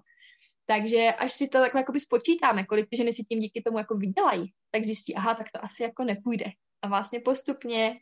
[0.67, 3.95] Takže až si to takhle jakoby spočítáme, kolik ty ženy si tím díky tomu jako
[3.95, 6.47] vydělají, tak zjistí, aha, tak to asi jako nepůjde.
[6.83, 8.01] A vlastně postupně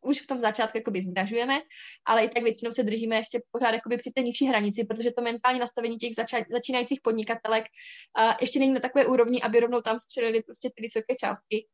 [0.00, 1.60] už v tom začátku jakoby zdražujeme,
[2.06, 5.22] ale i tak většinou se držíme ještě pořád jakoby při té nižší hranici, protože to
[5.22, 7.64] mentální nastavení těch zača- začínajících podnikatelek
[8.18, 11.66] uh, ještě není na takové úrovni, aby rovnou tam střelili prostě ty vysoké částky.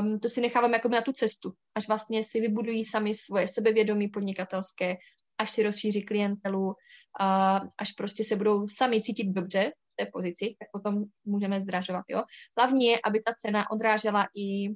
[0.00, 4.08] Um, to si necháváme jako na tu cestu, až vlastně si vybudují sami svoje sebevědomí
[4.08, 4.96] podnikatelské,
[5.38, 10.56] až si rozšíří klientelu, uh, až prostě se budou sami cítit dobře v té pozici,
[10.58, 12.04] tak potom můžeme zdražovat.
[12.08, 12.22] Jo?
[12.58, 14.68] Hlavní je, aby ta cena odrážela i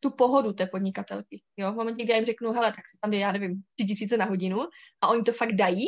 [0.00, 1.42] tu pohodu té podnikatelky.
[1.56, 1.72] Jo?
[1.72, 4.16] V momentě, kdy já jim řeknu, hele, tak se tam jde, já nevím, tři tisíce
[4.16, 4.58] na hodinu
[5.00, 5.86] a oni to fakt dají,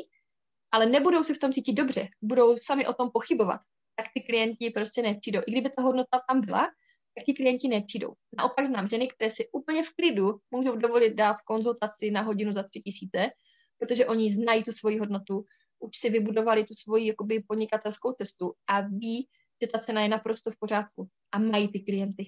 [0.72, 3.60] ale nebudou se v tom cítit dobře, budou sami o tom pochybovat,
[3.96, 5.40] tak ty klienti prostě nepřijdou.
[5.46, 6.68] I kdyby ta hodnota tam byla,
[7.14, 8.12] tak ti klienti nepřijdou.
[8.36, 12.62] Naopak znám ženy, které si úplně v klidu můžou dovolit dát konzultaci na hodinu za
[12.62, 13.30] tři tisíce,
[13.78, 15.44] protože oni znají tu svoji hodnotu,
[15.78, 19.28] už si vybudovali tu svoji jakoby, podnikatelskou cestu a ví,
[19.62, 22.24] že ta cena je naprosto v pořádku a mají ty klienty.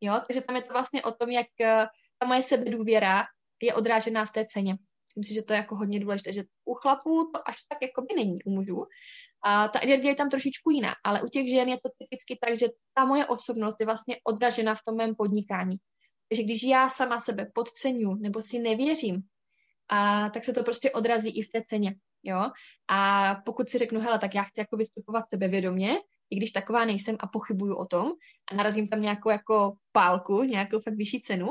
[0.00, 0.20] Jo?
[0.26, 1.86] Takže tam je to vlastně o tom, jak eh,
[2.18, 3.24] ta moje sebedůvěra
[3.62, 4.76] je odrážená v té ceně.
[5.16, 8.02] Myslím si, že to je jako hodně důležité, že u chlapů to až tak jako
[8.02, 8.86] by není u mužů.
[9.46, 12.58] A ta energie je tam trošičku jiná, ale u těch žen je to typicky tak,
[12.58, 15.76] že ta moje osobnost je vlastně odražena v tom mém podnikání.
[16.28, 19.22] Takže když já sama sebe podceňu nebo si nevěřím,
[19.88, 21.94] a tak se to prostě odrazí i v té ceně.
[22.22, 22.50] Jo?
[22.88, 25.96] A pokud si řeknu, hele, tak já chci jako vystupovat sebevědomě,
[26.30, 28.12] i když taková nejsem a pochybuju o tom
[28.52, 31.48] a narazím tam nějakou jako pálku, nějakou fakt vyšší cenu,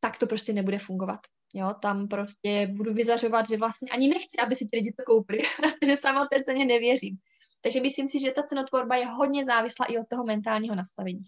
[0.00, 1.20] tak to prostě nebude fungovat.
[1.54, 5.38] Jo, tam prostě budu vyzařovat, že vlastně ani nechci, aby si ty lidi to koupili,
[5.80, 7.16] protože sama té ceně nevěřím.
[7.62, 11.24] Takže myslím si, že ta cenotvorba je hodně závislá i od toho mentálního nastavení.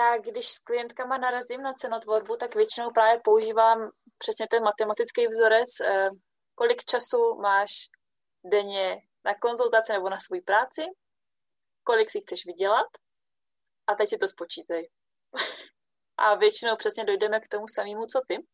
[0.00, 5.80] Já, když s klientkama narazím na cenotvorbu, tak většinou právě používám přesně ten matematický vzorec,
[5.80, 6.08] eh,
[6.54, 7.70] kolik času máš
[8.44, 10.82] denně na konzultaci nebo na svou práci,
[11.84, 12.86] kolik si chceš vydělat
[13.86, 14.88] a teď si to spočítej.
[16.18, 18.46] a většinou přesně dojdeme k tomu samému, co ty.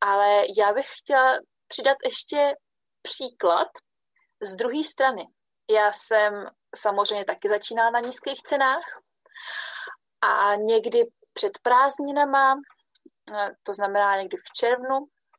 [0.00, 2.54] Ale já bych chtěla přidat ještě
[3.02, 3.68] příklad
[4.42, 5.26] z druhé strany.
[5.70, 8.84] Já jsem samozřejmě taky začínala na nízkých cenách
[10.20, 12.54] a někdy před prázdninama,
[13.62, 14.98] to znamená někdy v červnu,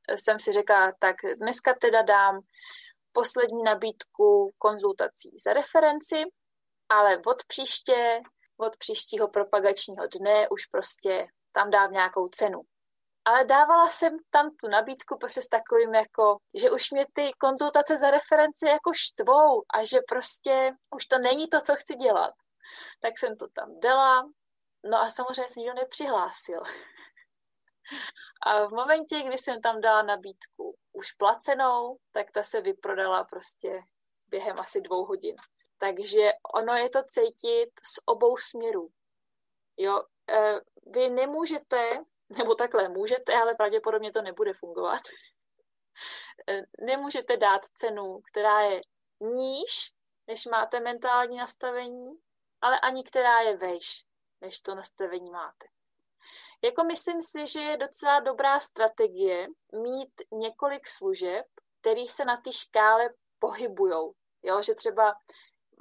[0.09, 2.39] jsem si řekla, tak dneska teda dám
[3.11, 6.23] poslední nabídku konzultací za referenci,
[6.89, 8.21] ale od příště,
[8.59, 12.61] od příštího propagačního dne už prostě tam dám nějakou cenu.
[13.25, 17.97] Ale dávala jsem tam tu nabídku prostě s takovým jako, že už mě ty konzultace
[17.97, 22.33] za referenci jako štvou a že prostě už to není to, co chci dělat.
[23.01, 24.29] Tak jsem to tam dala,
[24.85, 26.63] no a samozřejmě se nikdo nepřihlásil.
[28.45, 33.81] A v momentě, kdy jsem tam dala nabídku už placenou, tak ta se vyprodala prostě
[34.27, 35.35] během asi dvou hodin.
[35.79, 38.89] Takže ono je to cítit z obou směrů.
[39.77, 42.03] Jo, e, vy nemůžete,
[42.37, 45.01] nebo takhle můžete, ale pravděpodobně to nebude fungovat.
[46.49, 48.81] E, nemůžete dát cenu, která je
[49.19, 49.93] níž,
[50.27, 52.19] než máte mentální nastavení,
[52.61, 54.05] ale ani která je vejš,
[54.41, 55.67] než to nastavení máte.
[56.61, 61.45] Jako myslím si, že je docela dobrá strategie mít několik služeb,
[61.81, 64.13] které se na té škále pohybujou.
[64.43, 65.15] Jo, že třeba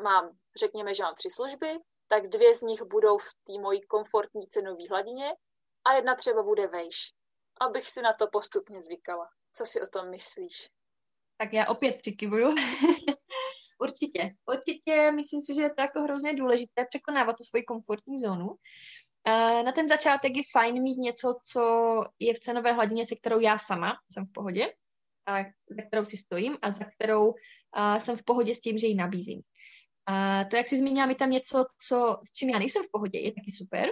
[0.03, 4.49] mám, řekněme, že mám tři služby, tak dvě z nich budou v té mojí komfortní
[4.49, 5.33] cenové hladině
[5.85, 7.13] a jedna třeba bude vejš,
[7.61, 9.29] abych si na to postupně zvykala.
[9.53, 10.71] Co si o tom myslíš?
[11.37, 12.49] Tak já opět přikivuju.
[13.79, 18.57] určitě, určitě myslím si, že je to jako hrozně důležité překonávat tu svoji komfortní zónu,
[19.29, 21.63] Eh, na ten začátek je fajn mít něco, co
[22.19, 24.73] je v cenové hladině, se kterou já sama jsem v pohodě,
[25.27, 27.35] a za kterou si stojím a za kterou
[27.73, 29.41] a jsem v pohodě s tím, že ji nabízím.
[30.09, 33.18] A to, jak si zmínila, mi tam něco, co, s čím já nejsem v pohodě,
[33.18, 33.90] je taky super.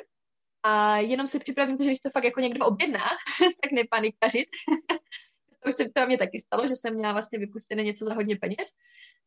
[0.62, 3.04] A jenom si připravím že když to fakt jako někdo objedná,
[3.62, 4.48] tak nepanikařit.
[5.62, 8.36] to už se to mě taky stalo, že jsem měla vlastně vypuštěné něco za hodně
[8.36, 8.68] peněz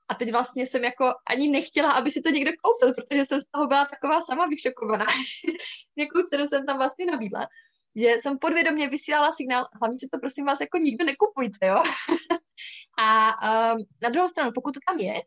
[0.09, 3.45] a teď vlastně jsem jako ani nechtěla, aby si to někdo koupil, protože jsem z
[3.45, 5.05] toho byla taková sama vyšokovaná.
[5.95, 7.47] Jakou cenu jsem tam vlastně nabídla.
[7.95, 11.83] Že jsem podvědomě vysílala signál, hlavně si to prosím vás jako nikdo nekupujte, jo.
[12.99, 13.29] a
[13.73, 15.21] um, na druhou stranu, pokud to tam je,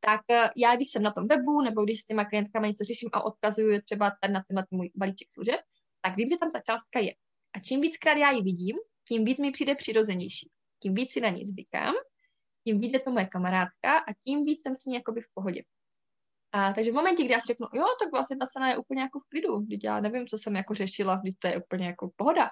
[0.00, 3.08] tak uh, já, když jsem na tom webu, nebo když s těma klientkama něco řeším
[3.12, 5.60] a odkazuju třeba tady na tenhle můj balíček služeb,
[6.02, 7.12] tak vím, že tam ta částka je.
[7.56, 8.76] A čím víckrát já ji vidím,
[9.08, 10.50] tím víc mi přijde přirozenější.
[10.82, 11.94] Tím víc si na ní zvykám
[12.64, 15.62] tím víc je to moje kamarádka a tím víc jsem s ní jakoby v pohodě.
[16.52, 19.02] A, takže v momentě, kdy já si řeknu, jo, tak vlastně ta cena je úplně
[19.02, 22.10] jako v klidu, když já nevím, co jsem jako řešila, když to je úplně jako
[22.16, 22.50] pohoda,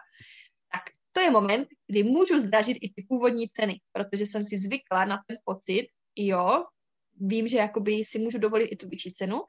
[0.72, 0.82] tak
[1.12, 5.22] to je moment, kdy můžu zdražit i ty původní ceny, protože jsem si zvykla na
[5.26, 6.64] ten pocit, jo,
[7.20, 9.40] vím, že jakoby si můžu dovolit i tu vyšší cenu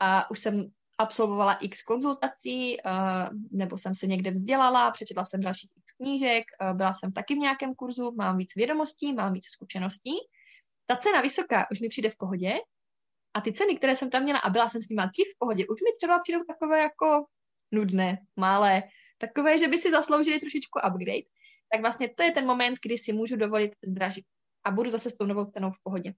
[0.00, 5.70] a už jsem absolvovala x konzultací, uh, nebo jsem se někde vzdělala, přečetla jsem dalších
[5.76, 10.12] x knížek, uh, byla jsem taky v nějakém kurzu, mám víc vědomostí, mám víc zkušeností.
[10.86, 12.54] Ta cena vysoká už mi přijde v pohodě
[13.34, 15.66] a ty ceny, které jsem tam měla a byla jsem s nimi dřív v pohodě,
[15.66, 17.24] už mi třeba přijdou takové jako
[17.72, 18.82] nudné, malé,
[19.18, 21.28] takové, že by si zasloužili trošičku upgrade,
[21.72, 24.24] tak vlastně to je ten moment, kdy si můžu dovolit zdražit
[24.64, 26.12] a budu zase s tou novou cenou v pohodě.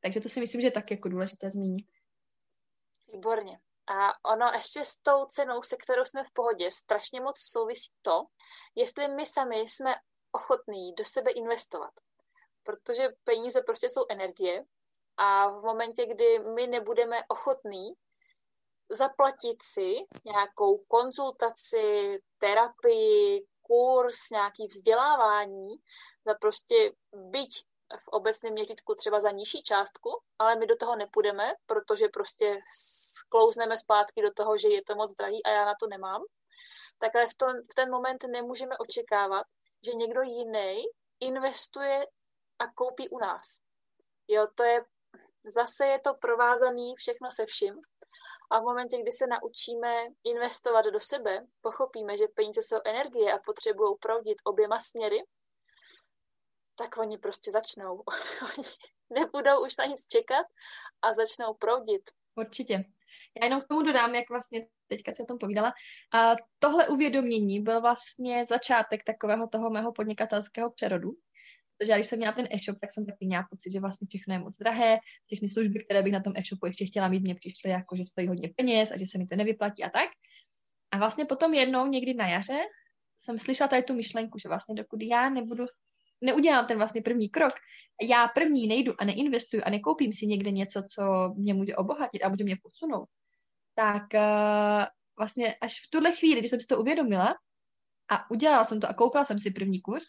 [0.00, 1.86] Takže to si myslím, že je taky jako důležité zmínit.
[3.12, 3.60] Výborně.
[3.86, 8.24] A ono ještě s tou cenou, se kterou jsme v pohodě, strašně moc souvisí to,
[8.74, 9.94] jestli my sami jsme
[10.32, 11.92] ochotní do sebe investovat.
[12.62, 14.64] Protože peníze prostě jsou energie
[15.16, 17.92] a v momentě, kdy my nebudeme ochotní
[18.90, 25.76] zaplatit si nějakou konzultaci, terapii, kurz, nějaký vzdělávání
[26.26, 27.64] za prostě byť
[27.98, 33.76] v obecném měřítku třeba za nižší částku, ale my do toho nepůjdeme, protože prostě sklouzneme
[33.76, 36.22] zpátky do toho, že je to moc drahý a já na to nemám,
[36.98, 39.46] tak ale v, tom, v ten moment nemůžeme očekávat,
[39.84, 40.84] že někdo jiný
[41.20, 42.06] investuje
[42.58, 43.56] a koupí u nás.
[44.28, 44.84] Jo, to je,
[45.44, 47.80] zase je to provázaný všechno se vším.
[48.50, 53.38] A v momentě, kdy se naučíme investovat do sebe, pochopíme, že peníze jsou energie a
[53.38, 55.22] potřebují proudit oběma směry,
[56.80, 58.02] tak oni prostě začnou.
[58.42, 58.68] oni
[59.10, 60.46] nebudou už na nic čekat
[61.02, 62.02] a začnou proudit.
[62.34, 62.84] Určitě.
[63.40, 65.72] Já jenom k tomu dodám, jak vlastně teďka se o tom povídala.
[66.14, 71.10] A tohle uvědomění byl vlastně začátek takového toho mého podnikatelského přerodu.
[71.78, 74.34] Protože já, když jsem měla ten e-shop, tak jsem taky měla pocit, že vlastně všechno
[74.34, 77.70] je moc drahé, všechny služby, které bych na tom e-shopu ještě chtěla mít, mě přišly
[77.70, 80.08] jako, že stojí hodně peněz a že se mi to nevyplatí a tak.
[80.90, 82.58] A vlastně potom jednou někdy na jaře
[83.18, 85.66] jsem slyšela tady tu myšlenku, že vlastně dokud já nebudu
[86.20, 87.52] neudělám ten vlastně první krok,
[88.08, 92.28] já první nejdu a neinvestuju a nekoupím si někde něco, co mě může obohatit a
[92.28, 93.08] může mě posunout,
[93.74, 94.84] tak uh,
[95.18, 97.34] vlastně až v tuhle chvíli, kdy jsem si to uvědomila
[98.10, 100.06] a udělala jsem to a koupila jsem si první kurz,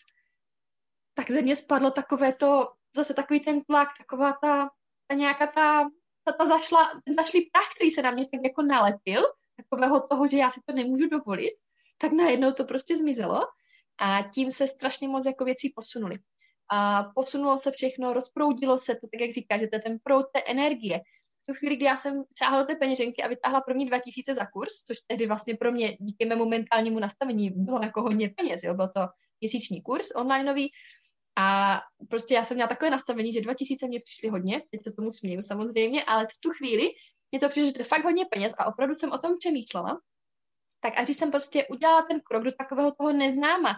[1.14, 4.70] tak ze mě spadlo takové to, zase takový ten tlak, taková ta,
[5.08, 5.90] ta nějaká ta,
[6.24, 9.22] ta, ta zašla, ten zašlý prach, který se na mě tak jako nalepil,
[9.56, 11.54] takového toho, že já si to nemůžu dovolit,
[11.98, 13.48] tak najednou to prostě zmizelo
[13.98, 16.16] a tím se strašně moc jako věcí posunuly.
[16.74, 20.26] A posunulo se všechno, rozproudilo se to, tak jak říká, že to je ten proud
[20.34, 21.00] té energie.
[21.44, 24.46] V tu chvíli, kdy já jsem šáhla do té peněženky a vytáhla první 2000 za
[24.46, 28.74] kurz, což tehdy vlastně pro mě díky mému mentálnímu nastavení bylo jako hodně peněz, jo,
[28.74, 29.02] byl to
[29.42, 30.72] měsíční kurz onlineový,
[31.38, 35.14] a prostě já jsem měla takové nastavení, že 2000 mě přišly hodně, teď se tomu
[35.14, 36.90] směju samozřejmě, ale v tu chvíli
[37.32, 40.00] mě to přišlo, že to je fakt hodně peněz a opravdu jsem o tom přemýšlela
[40.84, 43.76] tak a když jsem prostě udělala ten krok do takového toho neznáma,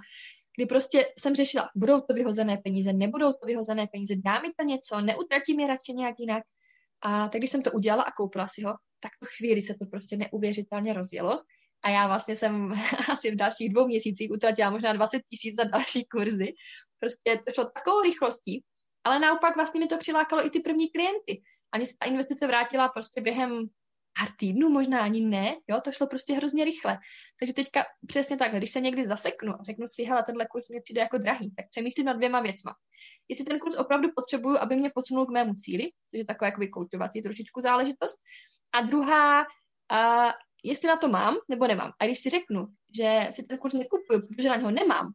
[0.58, 4.66] kdy prostě jsem řešila, budou to vyhozené peníze, nebudou to vyhozené peníze, dá mi to
[4.66, 6.44] něco, neutratím je radši nějak jinak.
[7.02, 9.86] A tak když jsem to udělala a koupila si ho, tak po chvíli se to
[9.86, 11.44] prostě neuvěřitelně rozjelo.
[11.84, 12.72] A já vlastně jsem
[13.12, 16.54] asi v dalších dvou měsících utratila možná 20 tisíc za další kurzy.
[17.00, 18.64] Prostě to šlo takovou rychlostí.
[19.04, 21.42] Ale naopak vlastně mi to přilákalo i ty první klienty.
[21.72, 23.68] A mi se ta investice vrátila prostě během
[24.20, 26.98] pár týdnů, možná ani ne, jo, to šlo prostě hrozně rychle.
[27.40, 30.82] Takže teďka přesně takhle, když se někdy zaseknu a řeknu si, hele, tenhle kurz mi
[30.82, 32.76] přijde jako drahý, tak přemýšlím nad dvěma věcma.
[33.30, 36.68] Jestli ten kurz opravdu potřebuju, aby mě posunul k mému cíli, což je taková jakoby
[36.68, 38.18] koučovací trošičku záležitost.
[38.74, 39.46] A druhá,
[39.92, 40.30] a
[40.64, 41.92] jestli na to mám nebo nemám.
[42.00, 45.14] A když si řeknu, že si ten kurz nekupuju, protože na něho nemám,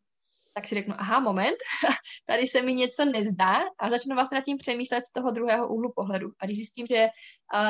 [0.59, 1.57] tak si řeknu, aha, moment,
[2.27, 5.93] tady se mi něco nezdá a začnu vlastně nad tím přemýšlet z toho druhého úhlu
[5.97, 6.29] pohledu.
[6.41, 7.09] A když zjistím, že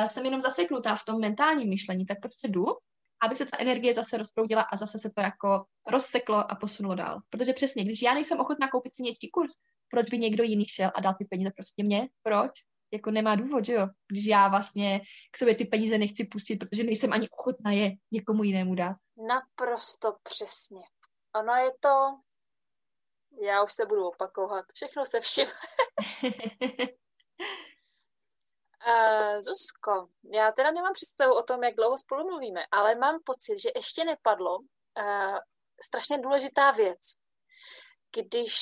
[0.07, 2.65] jsem jenom zaseknutá v tom mentálním myšlení, tak prostě jdu,
[3.23, 7.19] aby se ta energie zase rozproudila a zase se to jako rozseklo a posunulo dál.
[7.29, 9.51] Protože přesně, když já nejsem ochotná koupit si něčí kurz,
[9.91, 12.09] proč by někdo jiný šel a dal ty peníze prostě mě?
[12.23, 12.51] Proč?
[12.93, 13.87] Jako nemá důvod, že jo?
[14.11, 18.43] Když já vlastně k sobě ty peníze nechci pustit, protože nejsem ani ochotná je někomu
[18.43, 18.95] jinému dát.
[19.27, 20.81] Naprosto přesně.
[21.35, 22.19] Ono je to
[23.41, 24.65] já už se budu opakovat.
[24.73, 25.47] Všechno se vším.
[28.87, 33.57] Uh, Zuzko, já teda nemám představu o tom, jak dlouho spolu mluvíme, ale mám pocit,
[33.61, 35.37] že ještě nepadlo uh,
[35.83, 36.99] strašně důležitá věc.
[38.15, 38.53] Když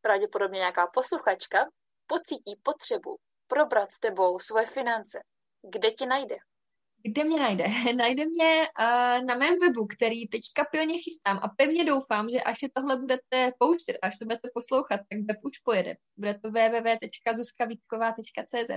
[0.00, 1.66] pravděpodobně nějaká posluchačka
[2.06, 5.18] pocítí potřebu probrat s tebou svoje finance,
[5.70, 6.36] kde tě najde?
[7.04, 7.64] Kde mě najde?
[7.96, 12.58] Najde mě uh, na mém webu, který teďka pilně chystám a pevně doufám, že až
[12.58, 15.96] si tohle budete pouštět, až to budete poslouchat, tak web už pojede.
[16.16, 18.70] Bude to www.zuzkavitková.cz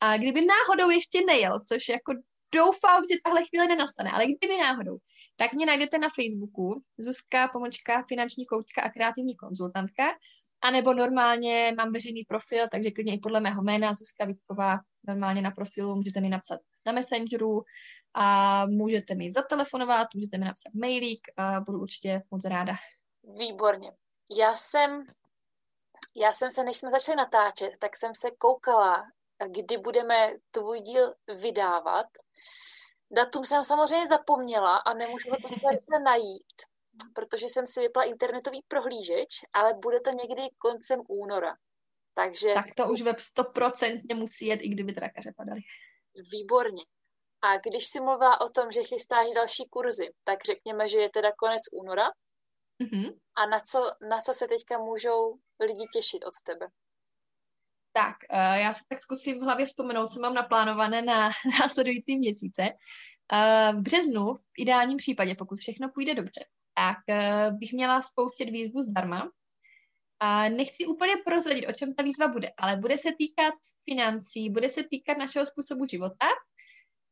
[0.00, 2.12] A kdyby náhodou ještě nejel, což jako
[2.54, 4.98] doufám, že tahle chvíle nenastane, ale kdyby náhodou,
[5.36, 10.04] tak mě najdete na Facebooku Zuzka, pomočka, finanční koučka a kreativní konzultantka,
[10.62, 14.78] anebo normálně mám veřejný profil, takže klidně i podle mého jména Zuzka Vítková
[15.08, 17.64] normálně na profilu můžete mi napsat na Messengeru
[18.14, 22.74] a můžete mi zatelefonovat, můžete mi napsat mailík a budu určitě moc ráda.
[23.38, 23.92] Výborně.
[24.30, 25.06] Já jsem,
[26.16, 29.06] já jsem se, než jsme začali natáčet, tak jsem se koukala,
[29.48, 32.06] kdy budeme tvůj díl vydávat.
[33.10, 36.54] Datum jsem samozřejmě zapomněla a nemůžu ho teď najít,
[37.14, 41.56] protože jsem si vypla internetový prohlížeč, ale bude to někdy koncem února.
[42.14, 42.54] Takže...
[42.54, 45.60] Tak to už web 100% musí jet, i kdyby trakaře padaly.
[46.32, 46.84] Výborně.
[47.42, 51.32] A když si mluvila o tom, že chystáš další kurzy, tak řekněme, že je teda
[51.38, 52.06] konec února.
[52.82, 53.18] Mm-hmm.
[53.36, 53.78] A na co,
[54.10, 56.66] na co se teďka můžou lidi těšit od tebe?
[57.92, 62.62] Tak, uh, já se tak zkusím v hlavě vzpomenout, co mám naplánované na následující měsíce.
[62.62, 66.44] Uh, v březnu, v ideálním případě, pokud všechno půjde dobře,
[66.74, 69.30] tak uh, bych měla spouštět výzvu zdarma.
[70.20, 73.54] A nechci úplně prozradit, o čem ta výzva bude, ale bude se týkat
[73.90, 76.26] financí, bude se týkat našeho způsobu života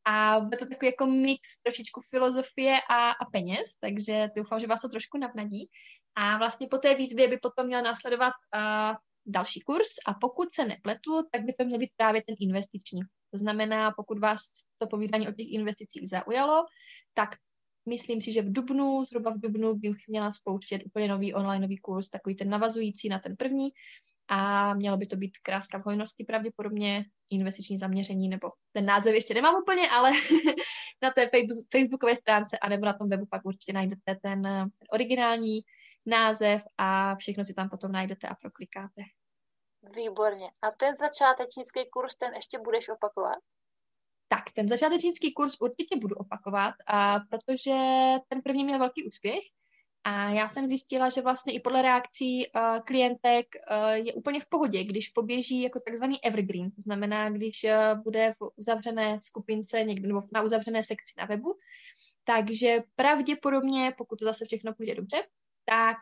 [0.07, 4.81] a bude to takový jako mix trošičku filozofie a, a peněz, takže doufám, že vás
[4.81, 5.69] to trošku navnadí.
[6.15, 8.95] A vlastně po té výzvě by potom měl následovat uh,
[9.25, 13.01] další kurz a pokud se nepletu, tak by to měl být právě ten investiční.
[13.31, 14.39] To znamená, pokud vás
[14.77, 16.65] to povídání o těch investicích zaujalo,
[17.13, 17.29] tak
[17.85, 22.09] myslím si, že v Dubnu, zhruba v Dubnu bych měla spouštět úplně nový onlineový kurz,
[22.09, 23.69] takový ten navazující na ten první
[24.27, 29.33] a mělo by to být kráska v hojnosti pravděpodobně, investiční zaměření, nebo ten název ještě
[29.33, 30.11] nemám úplně, ale
[31.01, 31.27] na té
[31.71, 35.61] facebookové stránce a nebo na tom webu pak určitě najdete ten, ten originální
[36.05, 39.01] název a všechno si tam potom najdete a proklikáte.
[39.95, 40.45] Výborně.
[40.61, 43.37] A ten začátečnický kurz, ten ještě budeš opakovat?
[44.27, 47.75] Tak, ten začátečnický kurz určitě budu opakovat, a protože
[48.29, 49.39] ten první měl velký úspěch
[50.07, 54.49] a já jsem zjistila, že vlastně i podle reakcí uh, klientek uh, je úplně v
[54.49, 60.07] pohodě, když poběží jako takzvaný evergreen, to znamená, když uh, bude v uzavřené skupince někde
[60.07, 61.57] nebo na uzavřené sekci na webu,
[62.23, 65.17] takže pravděpodobně, pokud to zase všechno půjde dobře,
[65.65, 65.97] tak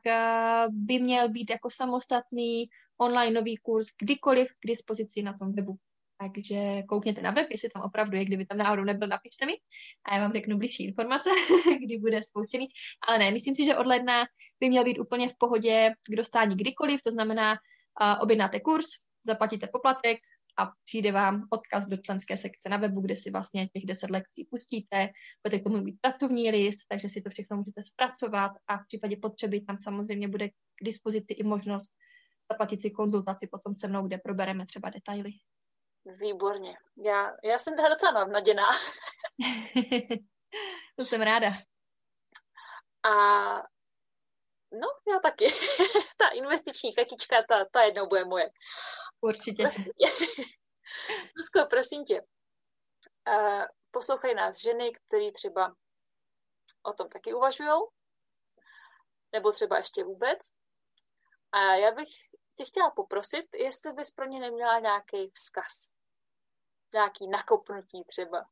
[0.69, 2.65] by měl být jako samostatný
[2.97, 5.77] online nový kurz kdykoliv k dispozici na tom webu.
[6.23, 9.53] Takže koukněte na web, jestli tam opravdu je, kdyby tam náhodou nebyl, napište mi
[10.05, 11.29] a já vám řeknu blížší informace,
[11.85, 12.67] kdy bude spouštěný.
[13.07, 14.25] Ale ne, myslím si, že od ledna
[14.59, 18.85] by měl být úplně v pohodě k dostání kdykoliv, to znamená, uh, objednáte kurz,
[19.25, 20.17] zaplatíte poplatek
[20.59, 24.47] a přijde vám odkaz do členské sekce na webu, kde si vlastně těch 10 lekcí
[24.49, 25.09] pustíte,
[25.43, 29.17] budete k tomu mít pracovní list, takže si to všechno můžete zpracovat a v případě
[29.21, 31.91] potřeby tam samozřejmě bude k dispozici i možnost
[32.51, 35.31] zaplatit si konzultaci potom se mnou, kde probereme třeba detaily.
[36.05, 36.77] Výborně.
[36.97, 38.69] Já, já jsem teda docela navnaděná.
[40.95, 41.47] to jsem ráda.
[43.03, 43.09] A
[44.71, 45.47] no, já taky.
[46.17, 48.49] ta investiční katička, ta, ta jednou bude moje.
[49.21, 49.63] Určitě.
[51.37, 52.21] Zuzko, prosím tě.
[53.27, 55.75] Uh, poslouchají nás ženy, které třeba
[56.83, 57.81] o tom taky uvažují,
[59.31, 60.39] nebo třeba ještě vůbec.
[61.51, 62.09] A já bych
[62.55, 65.92] tě chtěla poprosit, jestli bys pro ně neměla nějaký vzkaz.
[66.93, 68.45] Nějaký nakopnutí třeba.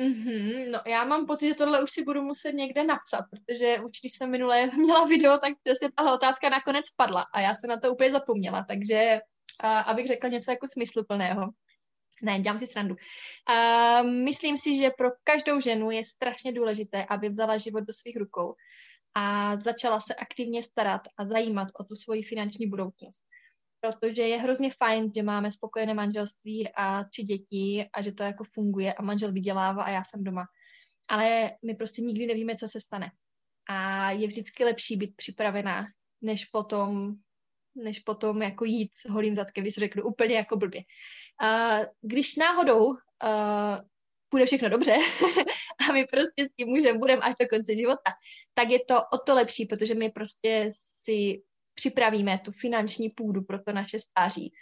[0.00, 3.90] Mm-hmm, no já mám pocit, že tohle už si budu muset někde napsat, protože už
[4.00, 7.80] když jsem minule měla video, tak se tahle otázka nakonec padla a já se na
[7.80, 9.20] to úplně zapomněla, takže
[9.60, 11.46] a, abych řekla něco jako smysluplného.
[12.22, 12.96] Ne, dělám si srandu.
[13.46, 18.16] A, myslím si, že pro každou ženu je strašně důležité, aby vzala život do svých
[18.16, 18.54] rukou
[19.14, 23.20] a začala se aktivně starat a zajímat o tu svoji finanční budoucnost.
[23.80, 28.44] Protože je hrozně fajn, že máme spokojené manželství a tři děti a že to jako
[28.44, 30.44] funguje a manžel vydělává a já jsem doma.
[31.08, 33.10] Ale my prostě nikdy nevíme, co se stane.
[33.68, 35.86] A je vždycky lepší být připravená,
[36.22, 37.14] než potom
[37.74, 40.82] než potom jako jít s holým zadkem, když řeknu úplně jako blbě.
[41.40, 42.96] A když náhodou uh,
[44.30, 44.96] bude všechno dobře
[45.88, 48.12] a my prostě s tím můžeme budeme až do konce života,
[48.54, 50.68] tak je to o to lepší, protože my prostě
[51.02, 51.42] si
[51.80, 54.52] připravíme tu finanční půdu pro to naše stáří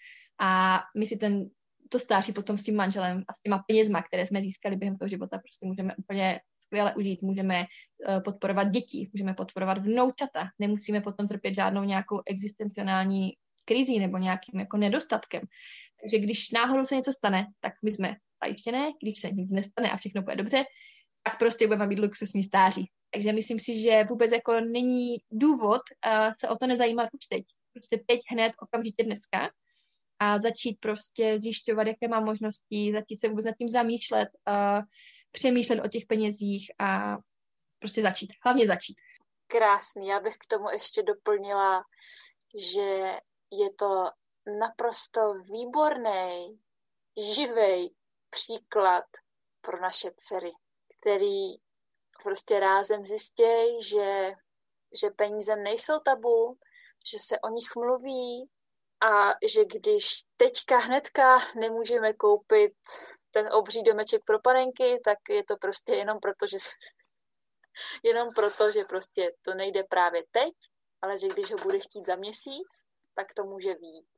[0.41, 1.51] a my si ten,
[1.89, 5.09] to stáří potom s tím manželem a s těma penězma, které jsme získali během toho
[5.09, 11.29] života, prostě můžeme úplně skvěle užít, můžeme uh, podporovat děti, můžeme podporovat vnoučata, nemusíme potom
[11.29, 13.33] trpět žádnou nějakou existenciální
[13.65, 15.43] krizí nebo nějakým jako nedostatkem.
[16.01, 19.97] Takže když náhodou se něco stane, tak my jsme zajištěné, když se nic nestane a
[19.97, 20.65] všechno bude dobře,
[21.23, 22.87] tak prostě budeme mít luxusní stáří.
[23.11, 27.45] Takže myslím si, že vůbec jako není důvod uh, se o to nezajímat už teď.
[27.73, 29.51] Prostě teď hned, okamžitě dneska.
[30.19, 34.83] a začít prostě zjišťovat, jaké mám možnosti, začít se vůbec nad tím zamýšlet, uh,
[35.31, 37.17] přemýšlet o těch penězích a
[37.79, 38.33] prostě začít.
[38.45, 38.97] Hlavně začít.
[39.47, 40.07] Krásný.
[40.07, 41.85] Já bych k tomu ještě doplnila,
[42.55, 43.17] že
[43.51, 44.05] je to
[44.59, 46.61] naprosto výborný,
[47.35, 47.95] živý
[48.31, 49.05] příklad
[49.61, 50.53] pro naše dcery,
[50.99, 51.55] který
[52.23, 54.33] prostě rázem zjistějí, že,
[55.01, 56.59] že peníze nejsou tabu,
[57.13, 58.51] že se o nich mluví
[59.01, 60.05] a že když
[60.37, 62.75] teďka hnedka nemůžeme koupit
[63.31, 66.57] ten obří domeček pro panenky, tak je to prostě jenom proto, že
[68.03, 70.55] jenom proto, že prostě to nejde právě teď,
[71.03, 72.69] ale že když ho bude chtít za měsíc,
[73.15, 74.18] tak to může výjít.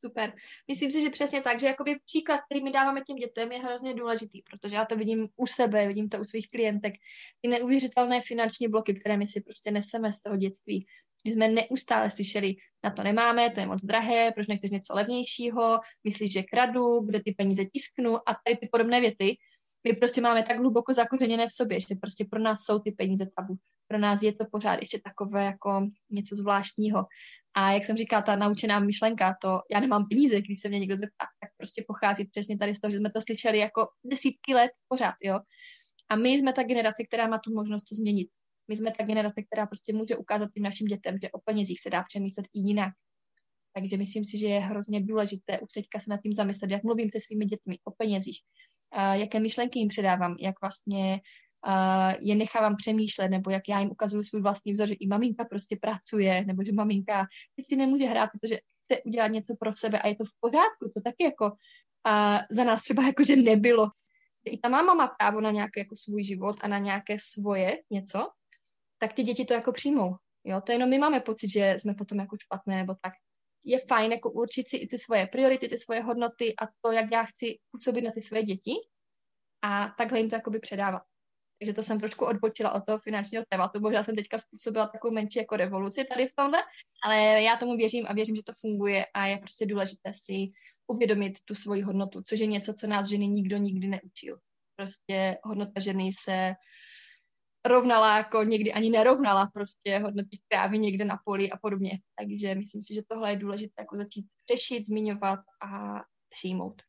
[0.00, 0.32] Super.
[0.68, 3.94] Myslím si, že přesně tak, že jakoby příklad, který my dáváme těm dětem, je hrozně
[3.94, 6.94] důležitý, protože já to vidím u sebe, vidím to u svých klientek.
[7.40, 10.86] Ty neuvěřitelné finanční bloky, které my si prostě neseme z toho dětství,
[11.22, 15.78] kdy jsme neustále slyšeli, na to nemáme, to je moc drahé, proč nechceš něco levnějšího,
[16.04, 19.36] myslíš, že kradu, kde ty peníze tisknu a tady ty podobné věty.
[19.88, 23.26] My prostě máme tak hluboko zakořeněné v sobě, že prostě pro nás jsou ty peníze
[23.36, 23.54] tabu.
[23.90, 27.04] Pro nás je to pořád ještě takové jako něco zvláštního.
[27.54, 30.96] A jak jsem říkala, ta naučená myšlenka, to já nemám peníze, když se mě někdo
[30.96, 34.70] zeptá, tak prostě pochází přesně tady z toho, že jsme to slyšeli jako desítky let
[34.88, 35.40] pořád, jo.
[36.10, 38.28] A my jsme ta generace, která má tu možnost to změnit.
[38.68, 41.90] My jsme ta generace, která prostě může ukázat těm našim dětem, že o penězích se
[41.90, 42.92] dá přemýšlet i jinak.
[43.74, 47.10] Takže myslím si, že je hrozně důležité už teďka se nad tím zamyslet, jak mluvím
[47.12, 48.38] se svými dětmi o penězích,
[49.12, 51.20] jaké myšlenky jim předávám, jak vlastně
[52.20, 55.76] je nechávám přemýšlet, nebo jak já jim ukazuju svůj vlastní vzor, že i maminka prostě
[55.82, 60.08] pracuje, nebo že maminka teď si nemůže hrát, protože chce udělat něco pro sebe a
[60.08, 63.88] je to v pořádku, to taky jako uh, za nás třeba jako, že nebylo.
[64.44, 68.28] I ta máma má právo na nějaký jako svůj život a na nějaké svoje něco,
[68.98, 70.16] tak ty děti to jako přijmou.
[70.44, 73.12] Jo, to jenom my máme pocit, že jsme potom jako špatné nebo tak.
[73.64, 77.12] Je fajn jako určit si i ty svoje priority, ty svoje hodnoty a to, jak
[77.12, 78.72] já chci působit na ty svoje děti
[79.62, 81.02] a takhle jim to jakoby předávat.
[81.60, 83.80] Takže to jsem trošku odbočila od toho finančního tématu.
[83.80, 86.58] Možná jsem teďka způsobila takovou menší jako revoluci tady v tomhle,
[87.04, 90.50] ale já tomu věřím a věřím, že to funguje a je prostě důležité si
[90.86, 94.38] uvědomit tu svoji hodnotu, což je něco, co nás ženy nikdo nikdy neučil.
[94.76, 96.54] Prostě hodnota ženy se
[97.64, 101.90] rovnala, jako někdy ani nerovnala prostě hodnoty krávy někde na poli a podobně.
[102.18, 106.82] Takže myslím si, že tohle je důležité jako začít řešit, zmiňovat a přijmout.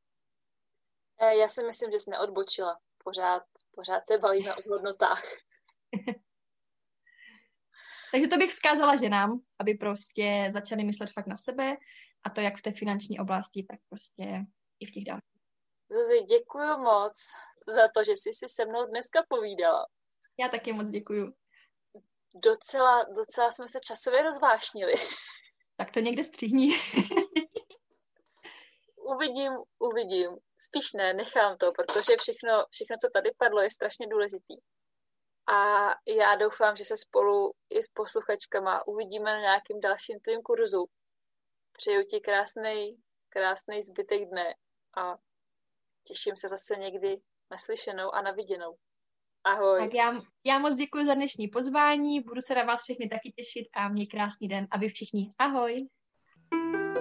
[1.22, 2.78] Eh, já si myslím, že jsi neodbočila.
[3.04, 3.44] Pořád,
[3.76, 5.24] pořád se bavíme o hodnotách.
[8.12, 11.78] Takže to bych vzkázala ženám, aby prostě začaly myslet fakt na sebe
[12.24, 14.24] a to jak v té finanční oblasti, tak prostě
[14.80, 15.32] i v těch dálkách.
[15.92, 17.14] Zuzi, děkuji moc
[17.68, 19.86] za to, že jsi si se mnou dneska povídala.
[20.40, 21.34] Já taky moc děkuju.
[22.36, 24.94] Docela, docela jsme se časově rozvášnili.
[25.78, 26.76] Tak to někde střihni.
[29.14, 30.30] uvidím, uvidím.
[30.58, 34.56] Spíš ne, nechám to, protože všechno, všechno, co tady padlo, je strašně důležitý.
[35.48, 40.86] A já doufám, že se spolu i s posluchačkama uvidíme na nějakým dalším tvým kurzu.
[41.72, 42.98] Přeju ti krásný,
[43.30, 44.56] krásný zbytek dne
[44.98, 45.18] a
[46.08, 48.76] těším se zase někdy naslyšenou a naviděnou.
[49.44, 49.80] Ahoj.
[49.80, 53.68] Tak já, já moc děkuji za dnešní pozvání, budu se na vás všechny taky těšit
[53.74, 55.30] a měj krásný den a vy všichni.
[55.40, 55.88] Ahoj.
[56.52, 57.01] thank you